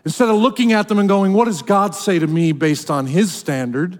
instead 0.05 0.29
of 0.29 0.37
looking 0.37 0.71
at 0.71 0.87
them 0.87 0.99
and 0.99 1.09
going 1.09 1.33
what 1.33 1.45
does 1.45 1.61
god 1.61 1.93
say 1.95 2.17
to 2.17 2.27
me 2.27 2.53
based 2.53 2.89
on 2.89 3.07
his 3.07 3.33
standard 3.33 3.99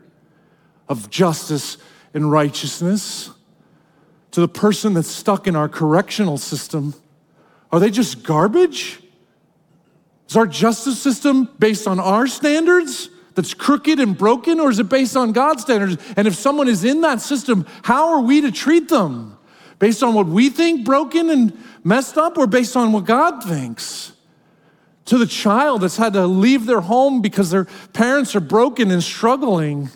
of 0.87 1.09
justice 1.09 1.77
and 2.13 2.31
righteousness? 2.31 3.29
To 4.31 4.39
the 4.39 4.47
person 4.47 4.93
that's 4.93 5.09
stuck 5.09 5.47
in 5.47 5.55
our 5.57 5.67
correctional 5.67 6.37
system 6.37 6.93
are 7.73 7.79
they 7.79 7.89
just 7.89 8.21
garbage? 8.21 8.99
Is 10.29 10.37
our 10.37 10.45
justice 10.45 11.01
system 11.01 11.49
based 11.57 11.87
on 11.87 11.99
our 11.99 12.27
standards 12.27 13.09
that's 13.33 13.55
crooked 13.55 13.99
and 13.99 14.15
broken, 14.15 14.59
or 14.59 14.69
is 14.69 14.77
it 14.77 14.89
based 14.89 15.17
on 15.17 15.31
God's 15.31 15.63
standards? 15.63 15.97
And 16.15 16.27
if 16.27 16.35
someone 16.35 16.67
is 16.67 16.83
in 16.83 17.01
that 17.01 17.19
system, 17.19 17.65
how 17.81 18.09
are 18.09 18.21
we 18.21 18.41
to 18.41 18.51
treat 18.51 18.89
them? 18.89 19.39
Based 19.79 20.03
on 20.03 20.13
what 20.13 20.27
we 20.27 20.51
think 20.51 20.85
broken 20.85 21.31
and 21.31 21.57
messed 21.83 22.15
up, 22.15 22.37
or 22.37 22.45
based 22.45 22.77
on 22.77 22.91
what 22.91 23.05
God 23.05 23.43
thinks? 23.43 24.13
To 25.05 25.17
the 25.17 25.25
child 25.25 25.81
that's 25.81 25.97
had 25.97 26.13
to 26.13 26.27
leave 26.27 26.67
their 26.67 26.81
home 26.81 27.23
because 27.23 27.49
their 27.49 27.65
parents 27.91 28.35
are 28.35 28.39
broken 28.39 28.91
and 28.91 29.03
struggling 29.03 29.89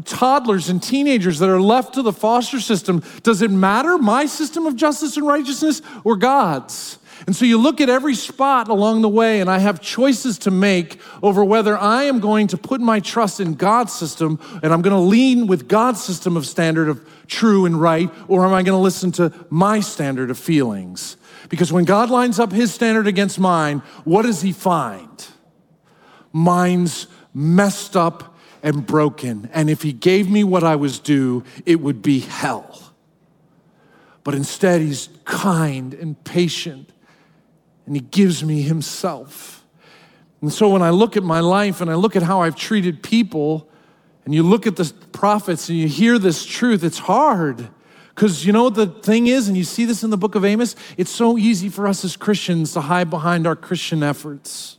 toddlers 0.00 0.70
and 0.70 0.82
teenagers 0.82 1.38
that 1.40 1.50
are 1.50 1.60
left 1.60 1.94
to 1.94 2.02
the 2.02 2.12
foster 2.12 2.60
system, 2.60 3.02
does 3.22 3.42
it 3.42 3.50
matter 3.50 3.98
my 3.98 4.24
system 4.24 4.66
of 4.66 4.76
justice 4.76 5.16
and 5.16 5.26
righteousness 5.26 5.82
or 6.04 6.16
God's? 6.16 6.98
And 7.26 7.36
so 7.36 7.44
you 7.44 7.58
look 7.58 7.80
at 7.80 7.88
every 7.88 8.14
spot 8.14 8.68
along 8.68 9.02
the 9.02 9.08
way, 9.08 9.40
and 9.40 9.48
I 9.48 9.58
have 9.58 9.80
choices 9.80 10.38
to 10.40 10.50
make 10.50 11.00
over 11.22 11.44
whether 11.44 11.78
I 11.78 12.04
am 12.04 12.20
going 12.20 12.48
to 12.48 12.56
put 12.56 12.80
my 12.80 13.00
trust 13.00 13.38
in 13.38 13.54
God's 13.54 13.92
system 13.92 14.40
and 14.62 14.72
I'm 14.72 14.82
going 14.82 14.96
to 14.96 15.00
lean 15.00 15.46
with 15.46 15.68
God's 15.68 16.02
system 16.02 16.36
of 16.36 16.46
standard 16.46 16.88
of 16.88 17.06
true 17.28 17.64
and 17.64 17.80
right, 17.80 18.10
or 18.28 18.44
am 18.44 18.52
I 18.52 18.62
going 18.62 18.76
to 18.76 18.82
listen 18.82 19.12
to 19.12 19.32
my 19.50 19.80
standard 19.80 20.30
of 20.30 20.38
feelings? 20.38 21.16
Because 21.48 21.72
when 21.72 21.84
God 21.84 22.10
lines 22.10 22.38
up 22.38 22.52
his 22.52 22.72
standard 22.72 23.06
against 23.06 23.38
mine, 23.38 23.80
what 24.04 24.22
does 24.22 24.42
he 24.42 24.52
find? 24.52 25.26
Mine's 26.32 27.06
messed 27.34 27.96
up 27.96 28.36
and 28.62 28.86
broken. 28.86 29.48
And 29.52 29.68
if 29.68 29.82
he 29.82 29.92
gave 29.92 30.30
me 30.30 30.44
what 30.44 30.64
I 30.64 30.76
was 30.76 30.98
due, 30.98 31.44
it 31.66 31.80
would 31.80 32.02
be 32.02 32.20
hell. 32.20 32.94
But 34.24 34.34
instead, 34.34 34.80
he's 34.80 35.08
kind 35.24 35.94
and 35.94 36.22
patient 36.24 36.91
and 37.86 37.96
He 37.96 38.00
gives 38.02 38.44
me 38.44 38.62
Himself. 38.62 39.64
And 40.40 40.52
so 40.52 40.68
when 40.68 40.82
I 40.82 40.90
look 40.90 41.16
at 41.16 41.22
my 41.22 41.40
life 41.40 41.80
and 41.80 41.90
I 41.90 41.94
look 41.94 42.16
at 42.16 42.22
how 42.22 42.42
I've 42.42 42.56
treated 42.56 43.02
people, 43.02 43.68
and 44.24 44.34
you 44.34 44.42
look 44.42 44.66
at 44.66 44.76
the 44.76 44.92
prophets 45.12 45.68
and 45.68 45.78
you 45.78 45.88
hear 45.88 46.18
this 46.18 46.44
truth, 46.44 46.84
it's 46.84 46.98
hard. 46.98 47.68
Because 48.14 48.44
you 48.44 48.52
know 48.52 48.64
what 48.64 48.74
the 48.74 48.86
thing 48.86 49.26
is, 49.26 49.48
and 49.48 49.56
you 49.56 49.64
see 49.64 49.84
this 49.84 50.04
in 50.04 50.10
the 50.10 50.16
book 50.16 50.34
of 50.34 50.44
Amos? 50.44 50.76
It's 50.96 51.10
so 51.10 51.38
easy 51.38 51.68
for 51.68 51.88
us 51.88 52.04
as 52.04 52.16
Christians 52.16 52.72
to 52.74 52.82
hide 52.82 53.08
behind 53.08 53.46
our 53.46 53.56
Christian 53.56 54.02
efforts. 54.02 54.76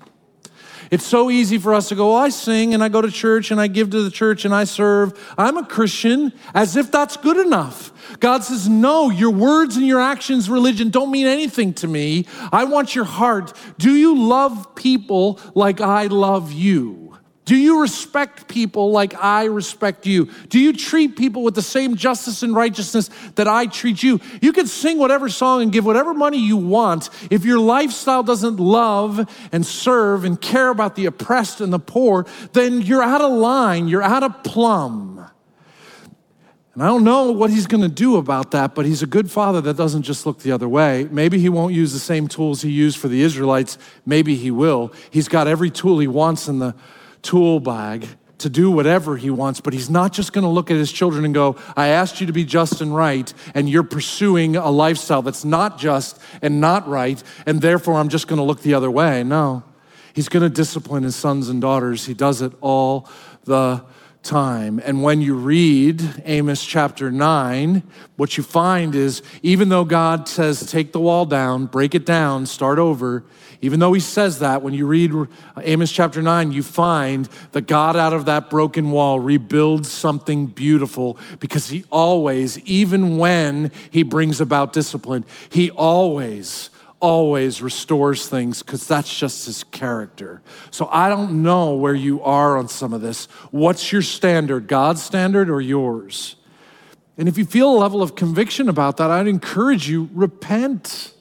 It's 0.93 1.07
so 1.07 1.31
easy 1.31 1.57
for 1.57 1.73
us 1.73 1.89
to 1.89 1.95
go, 1.95 2.09
well, 2.09 2.17
I 2.17 2.29
sing 2.29 2.75
and 2.75 2.83
I 2.83 2.87
go 2.87 3.01
to 3.01 3.09
church 3.09 3.49
and 3.49 3.59
I 3.59 3.65
give 3.65 3.89
to 3.89 4.03
the 4.03 4.11
church 4.11 4.45
and 4.45 4.53
I 4.53 4.65
serve. 4.65 5.19
I'm 5.39 5.57
a 5.57 5.65
Christian, 5.65 6.31
as 6.53 6.75
if 6.75 6.91
that's 6.91 7.17
good 7.17 7.37
enough. 7.37 7.91
God 8.19 8.43
says, 8.43 8.69
no, 8.69 9.09
your 9.09 9.31
words 9.31 9.75
and 9.75 9.87
your 9.87 9.99
actions, 9.99 10.51
religion, 10.51 10.91
don't 10.91 11.09
mean 11.09 11.25
anything 11.25 11.73
to 11.73 11.87
me. 11.87 12.27
I 12.51 12.65
want 12.65 12.93
your 12.93 13.05
heart. 13.05 13.53
Do 13.79 13.95
you 13.95 14.19
love 14.19 14.75
people 14.75 15.39
like 15.55 15.81
I 15.81 16.05
love 16.05 16.51
you? 16.51 17.02
Do 17.45 17.57
you 17.57 17.81
respect 17.81 18.47
people 18.47 18.91
like 18.91 19.13
I 19.15 19.45
respect 19.45 20.05
you? 20.05 20.29
Do 20.47 20.59
you 20.59 20.71
treat 20.71 21.17
people 21.17 21.43
with 21.43 21.55
the 21.55 21.61
same 21.61 21.95
justice 21.95 22.41
and 22.41 22.55
righteousness 22.55 23.09
that 23.35 23.49
I 23.49 23.65
treat 23.65 24.01
you? 24.01 24.21
You 24.41 24.53
can 24.53 24.65
sing 24.65 24.97
whatever 24.97 25.27
song 25.27 25.61
and 25.61 25.71
give 25.71 25.85
whatever 25.85 26.13
money 26.13 26.37
you 26.37 26.55
want. 26.55 27.09
If 27.29 27.43
your 27.43 27.59
lifestyle 27.59 28.23
doesn't 28.23 28.61
love 28.61 29.29
and 29.51 29.65
serve 29.65 30.23
and 30.23 30.39
care 30.39 30.69
about 30.69 30.95
the 30.95 31.05
oppressed 31.05 31.59
and 31.59 31.73
the 31.73 31.79
poor, 31.79 32.25
then 32.53 32.81
you're 32.81 33.03
out 33.03 33.21
of 33.21 33.31
line, 33.33 33.89
you're 33.89 34.03
out 34.03 34.23
of 34.23 34.43
plumb. 34.43 35.29
And 36.73 36.81
I 36.81 36.87
don't 36.87 37.03
know 37.03 37.31
what 37.31 37.51
he's 37.51 37.67
going 37.67 37.83
to 37.83 37.89
do 37.89 38.15
about 38.15 38.51
that, 38.51 38.73
but 38.73 38.85
he's 38.85 39.03
a 39.03 39.05
good 39.05 39.29
father 39.29 39.61
that 39.61 39.77
doesn't 39.77 40.03
just 40.03 40.25
look 40.25 40.39
the 40.39 40.51
other 40.51 40.67
way. 40.67 41.07
Maybe 41.11 41.37
he 41.39 41.49
won't 41.49 41.73
use 41.73 41.93
the 41.93 41.99
same 41.99 42.27
tools 42.27 42.61
he 42.61 42.71
used 42.71 42.97
for 42.97 43.09
the 43.09 43.21
Israelites. 43.21 43.77
Maybe 44.05 44.35
he 44.35 44.49
will. 44.49 44.91
He's 45.11 45.27
got 45.27 45.47
every 45.47 45.69
tool 45.69 45.99
he 45.99 46.07
wants 46.07 46.47
in 46.47 46.59
the 46.59 46.73
tool 47.23 47.59
bag 47.59 48.07
to 48.37 48.49
do 48.49 48.69
whatever 48.69 49.15
he 49.15 49.29
wants, 49.29 49.61
but 49.61 49.73
he's 49.73 49.89
not 49.89 50.11
just 50.11 50.33
going 50.33 50.43
to 50.43 50.49
look 50.49 50.69
at 50.69 50.77
his 50.77 50.91
children 50.91 51.23
and 51.23 51.33
go, 51.33 51.55
I 51.75 51.87
asked 51.87 52.19
you 52.19 52.27
to 52.27 52.33
be 52.33 52.43
just 52.43 52.81
and 52.81 52.93
right, 52.93 53.33
and 53.55 53.69
you're 53.69 53.83
pursuing 53.83 54.57
a 54.57 54.69
lifestyle 54.69 55.21
that's 55.21 55.45
not 55.45 55.79
just 55.79 56.19
and 56.41 56.59
not 56.59 56.87
right, 56.87 57.23
and 57.45 57.61
therefore 57.61 57.95
I'm 57.95 58.09
just 58.09 58.27
going 58.27 58.37
to 58.37 58.43
look 58.43 58.61
the 58.61 58.73
other 58.73 58.91
way. 58.91 59.23
No. 59.23 59.63
He's 60.13 60.29
going 60.29 60.43
to 60.43 60.49
discipline 60.49 61.03
his 61.03 61.15
sons 61.15 61.49
and 61.49 61.59
daughters. 61.59 62.05
He 62.05 62.13
does 62.13 62.41
it 62.41 62.51
all 62.61 63.09
the 63.45 63.83
time. 64.23 64.81
And 64.83 65.03
when 65.03 65.21
you 65.21 65.35
read 65.35 66.23
Amos 66.25 66.63
chapter 66.63 67.11
9, 67.11 67.83
what 68.15 68.37
you 68.37 68.43
find 68.43 68.95
is 68.95 69.21
even 69.41 69.69
though 69.69 69.85
God 69.85 70.27
says, 70.27 70.69
take 70.69 70.91
the 70.91 70.99
wall 70.99 71.25
down, 71.25 71.65
break 71.65 71.95
it 71.95 72.05
down, 72.05 72.45
start 72.45 72.79
over, 72.79 73.25
even 73.63 73.79
though 73.79 73.93
he 73.93 74.01
says 74.01 74.39
that, 74.39 74.61
when 74.61 74.73
you 74.73 74.85
read 74.85 75.13
Amos 75.61 75.89
chapter 75.89 76.21
9, 76.21 76.51
you 76.51 76.61
find 76.61 77.29
that 77.53 77.65
God 77.65 77.95
out 77.95 78.11
of 78.11 78.25
that 78.25 78.49
broken 78.49 78.91
wall 78.91 79.21
rebuilds 79.21 79.89
something 79.89 80.47
beautiful 80.47 81.17
because 81.39 81.69
he 81.69 81.85
always, 81.89 82.59
even 82.59 83.17
when 83.17 83.71
he 83.89 84.03
brings 84.03 84.41
about 84.41 84.73
discipline, 84.73 85.23
he 85.49 85.71
always 85.71 86.71
always 86.99 87.61
restores 87.61 88.27
things 88.27 88.63
because 88.63 88.85
that's 88.85 89.17
just 89.17 89.45
his 89.45 89.63
character. 89.65 90.41
So 90.69 90.89
I 90.91 91.07
don't 91.07 91.41
know 91.41 91.75
where 91.75 91.95
you 91.95 92.21
are 92.21 92.57
on 92.57 92.67
some 92.67 92.93
of 92.93 92.99
this. 92.99 93.27
What's 93.51 93.93
your 93.93 94.01
standard, 94.01 94.67
God's 94.67 95.01
standard 95.01 95.49
or 95.49 95.61
yours? 95.61 96.35
And 97.17 97.29
if 97.29 97.37
you 97.37 97.45
feel 97.45 97.69
a 97.69 97.79
level 97.79 98.01
of 98.01 98.15
conviction 98.15 98.67
about 98.67 98.97
that, 98.97 99.09
I'd 99.09 99.27
encourage 99.27 99.87
you 99.87 100.09
repent. 100.13 101.12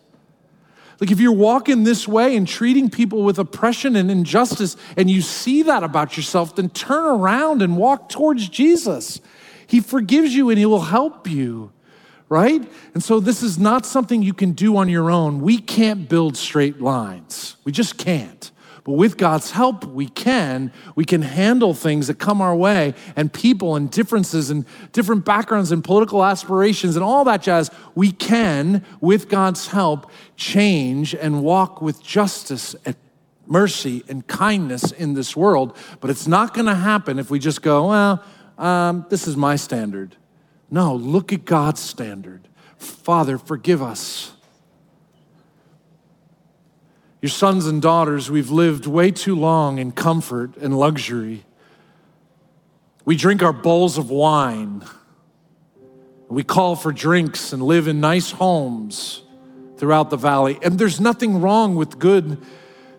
Like 1.02 1.10
if 1.10 1.18
you're 1.18 1.32
walking 1.32 1.82
this 1.82 2.06
way 2.06 2.36
and 2.36 2.46
treating 2.46 2.88
people 2.88 3.24
with 3.24 3.36
oppression 3.36 3.96
and 3.96 4.08
injustice 4.08 4.76
and 4.96 5.10
you 5.10 5.20
see 5.20 5.64
that 5.64 5.82
about 5.82 6.16
yourself, 6.16 6.54
then 6.54 6.68
turn 6.68 7.04
around 7.04 7.60
and 7.60 7.76
walk 7.76 8.08
towards 8.08 8.48
Jesus. 8.48 9.20
He 9.66 9.80
forgives 9.80 10.32
you 10.32 10.48
and 10.48 10.60
he 10.60 10.64
will 10.64 10.82
help 10.82 11.28
you 11.28 11.72
right? 12.28 12.66
And 12.94 13.02
so 13.02 13.20
this 13.20 13.42
is 13.42 13.58
not 13.58 13.84
something 13.84 14.22
you 14.22 14.32
can 14.32 14.52
do 14.52 14.78
on 14.78 14.88
your 14.88 15.10
own. 15.10 15.42
We 15.42 15.58
can't 15.58 16.08
build 16.08 16.36
straight 16.36 16.80
lines, 16.80 17.56
we 17.64 17.72
just 17.72 17.98
can't. 17.98 18.52
But 18.84 18.92
with 18.92 19.16
God's 19.16 19.52
help, 19.52 19.84
we 19.84 20.08
can. 20.08 20.72
We 20.96 21.04
can 21.04 21.22
handle 21.22 21.72
things 21.72 22.08
that 22.08 22.18
come 22.18 22.40
our 22.40 22.54
way 22.54 22.94
and 23.14 23.32
people 23.32 23.76
and 23.76 23.88
differences 23.88 24.50
and 24.50 24.64
different 24.90 25.24
backgrounds 25.24 25.70
and 25.70 25.84
political 25.84 26.24
aspirations 26.24 26.96
and 26.96 27.04
all 27.04 27.24
that 27.24 27.42
jazz. 27.42 27.70
We 27.94 28.10
can, 28.10 28.84
with 29.00 29.28
God's 29.28 29.68
help, 29.68 30.10
change 30.36 31.14
and 31.14 31.44
walk 31.44 31.80
with 31.80 32.02
justice 32.02 32.74
and 32.84 32.96
mercy 33.46 34.02
and 34.08 34.26
kindness 34.26 34.90
in 34.90 35.14
this 35.14 35.36
world. 35.36 35.76
But 36.00 36.10
it's 36.10 36.26
not 36.26 36.52
going 36.52 36.66
to 36.66 36.74
happen 36.74 37.18
if 37.20 37.30
we 37.30 37.38
just 37.38 37.62
go, 37.62 37.88
well, 37.88 38.24
um, 38.58 39.06
this 39.10 39.28
is 39.28 39.36
my 39.36 39.56
standard. 39.56 40.16
No, 40.70 40.94
look 40.94 41.32
at 41.32 41.44
God's 41.44 41.80
standard. 41.80 42.48
Father, 42.78 43.38
forgive 43.38 43.82
us. 43.82 44.32
Your 47.22 47.30
sons 47.30 47.66
and 47.66 47.80
daughters, 47.80 48.32
we've 48.32 48.50
lived 48.50 48.84
way 48.84 49.12
too 49.12 49.36
long 49.36 49.78
in 49.78 49.92
comfort 49.92 50.56
and 50.56 50.76
luxury. 50.76 51.44
We 53.04 53.14
drink 53.14 53.44
our 53.44 53.52
bowls 53.52 53.96
of 53.96 54.10
wine. 54.10 54.84
We 56.28 56.42
call 56.42 56.74
for 56.74 56.90
drinks 56.90 57.52
and 57.52 57.62
live 57.62 57.86
in 57.86 58.00
nice 58.00 58.32
homes 58.32 59.22
throughout 59.76 60.10
the 60.10 60.16
valley. 60.16 60.58
And 60.62 60.80
there's 60.80 60.98
nothing 61.00 61.40
wrong 61.40 61.76
with 61.76 62.00
good 62.00 62.42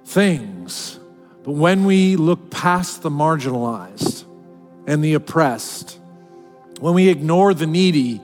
things. 0.06 0.98
But 1.44 1.52
when 1.52 1.84
we 1.84 2.16
look 2.16 2.50
past 2.50 3.02
the 3.02 3.10
marginalized 3.10 4.24
and 4.88 5.04
the 5.04 5.16
oppressed, 5.16 6.00
when 6.80 6.94
we 6.94 7.10
ignore 7.10 7.54
the 7.54 7.68
needy 7.68 8.22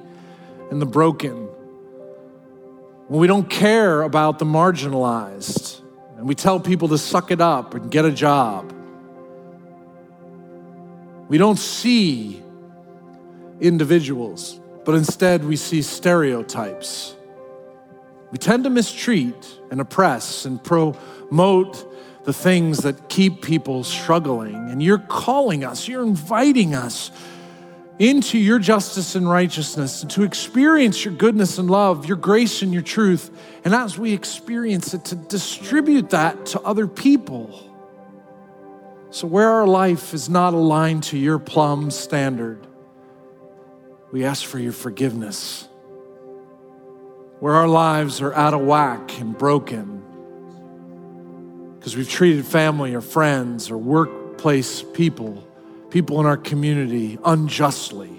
and 0.72 0.82
the 0.82 0.86
broken, 0.86 1.48
when 3.10 3.20
we 3.20 3.28
don't 3.28 3.50
care 3.50 4.02
about 4.02 4.40
the 4.40 4.46
marginalized, 4.46 5.79
and 6.20 6.28
we 6.28 6.36
tell 6.36 6.60
people 6.60 6.90
to 6.90 6.98
suck 6.98 7.32
it 7.32 7.40
up 7.40 7.76
and 7.76 7.90
get 7.90 8.04
a 8.04 8.12
job, 8.12 8.74
we 11.30 11.38
don't 11.38 11.58
see 11.58 12.44
individuals, 13.62 14.60
but 14.84 14.96
instead 14.96 15.46
we 15.46 15.56
see 15.56 15.82
stereotypes. 15.82 17.16
We 18.32 18.38
tend 18.38 18.66
to 18.66 18.70
mistreat 18.70 19.60
and 19.72 19.80
oppress 19.80 20.44
and 20.44 20.62
promote 20.62 21.86
the 22.26 22.34
things 22.34 22.80
that 22.80 23.08
keep 23.08 23.42
people 23.42 23.86
struggling. 23.86 24.56
And 24.56 24.84
you're 24.84 24.98
calling 25.00 25.64
us, 25.64 25.88
you're 25.88 26.04
inviting 26.04 26.76
us 26.76 27.12
into 28.00 28.38
your 28.38 28.60
justice 28.60 29.16
and 29.16 29.30
righteousness, 29.30 30.02
and 30.02 30.12
to 30.12 30.24
experience 30.24 31.04
your 31.04 31.14
goodness 31.14 31.58
and 31.58 31.70
love, 31.70 32.06
your 32.06 32.16
grace 32.16 32.62
and 32.62 32.72
your 32.72 32.82
truth. 32.82 33.30
And 33.66 33.76
as 33.76 34.00
we 34.00 34.14
experience 34.14 34.94
it, 34.94 35.04
to 35.06 35.16
distribute 35.16 36.12
that 36.12 36.46
to 36.48 36.62
other 36.62 36.88
people. 36.88 37.66
So, 39.12 39.28
where 39.28 39.50
our 39.50 39.68
life 39.68 40.14
is 40.14 40.30
not 40.30 40.54
aligned 40.54 41.04
to 41.06 41.18
your 41.18 41.40
plumb 41.40 41.92
standard, 41.92 42.66
we 44.12 44.24
ask 44.24 44.46
for 44.46 44.60
your 44.60 44.72
forgiveness. 44.72 45.68
Where 47.42 47.56
our 47.56 47.68
lives 47.68 48.22
are 48.22 48.34
out 48.34 48.54
of 48.54 48.62
whack 48.62 49.20
and 49.20 49.38
broken, 49.38 50.04
because 51.78 51.98
we've 51.98 52.10
treated 52.10 52.46
family 52.46 52.94
or 52.94 53.02
friends 53.02 53.72
or 53.72 53.78
workplace 53.78 54.84
people 54.84 55.49
people 55.90 56.20
in 56.20 56.26
our 56.26 56.38
community 56.38 57.18
unjustly. 57.26 58.12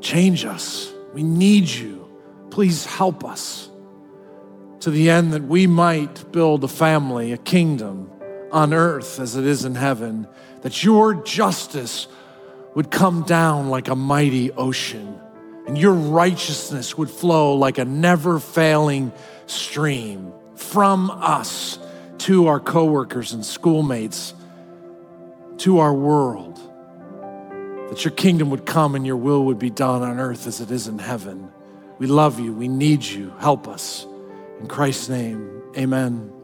Change 0.00 0.44
us. 0.44 0.92
We 1.12 1.22
need 1.22 1.68
you. 1.68 2.08
Please 2.50 2.86
help 2.86 3.24
us 3.24 3.68
to 4.80 4.90
the 4.90 5.10
end 5.10 5.32
that 5.34 5.42
we 5.42 5.66
might 5.66 6.32
build 6.32 6.64
a 6.64 6.68
family, 6.68 7.32
a 7.32 7.36
kingdom 7.36 8.10
on 8.50 8.72
earth 8.72 9.20
as 9.20 9.36
it 9.36 9.44
is 9.44 9.64
in 9.64 9.74
heaven, 9.74 10.26
that 10.62 10.82
your 10.82 11.14
justice 11.14 12.08
would 12.74 12.90
come 12.90 13.22
down 13.22 13.68
like 13.68 13.88
a 13.88 13.94
mighty 13.94 14.50
ocean, 14.52 15.18
and 15.66 15.76
your 15.76 15.92
righteousness 15.92 16.96
would 16.96 17.10
flow 17.10 17.54
like 17.54 17.78
a 17.78 17.84
never 17.84 18.38
failing 18.38 19.12
stream 19.46 20.32
from 20.56 21.10
us 21.10 21.78
to 22.18 22.46
our 22.46 22.60
coworkers 22.60 23.32
and 23.32 23.44
schoolmates 23.44 24.34
to 25.60 25.78
our 25.78 25.92
world, 25.92 26.58
that 27.90 28.04
your 28.04 28.12
kingdom 28.12 28.50
would 28.50 28.64
come 28.64 28.94
and 28.94 29.06
your 29.06 29.16
will 29.16 29.44
would 29.44 29.58
be 29.58 29.70
done 29.70 30.02
on 30.02 30.18
earth 30.18 30.46
as 30.46 30.60
it 30.60 30.70
is 30.70 30.88
in 30.88 30.98
heaven. 30.98 31.50
We 31.98 32.06
love 32.06 32.40
you. 32.40 32.52
We 32.52 32.66
need 32.66 33.04
you. 33.04 33.32
Help 33.38 33.68
us. 33.68 34.06
In 34.58 34.68
Christ's 34.68 35.08
name, 35.10 35.62
amen. 35.76 36.39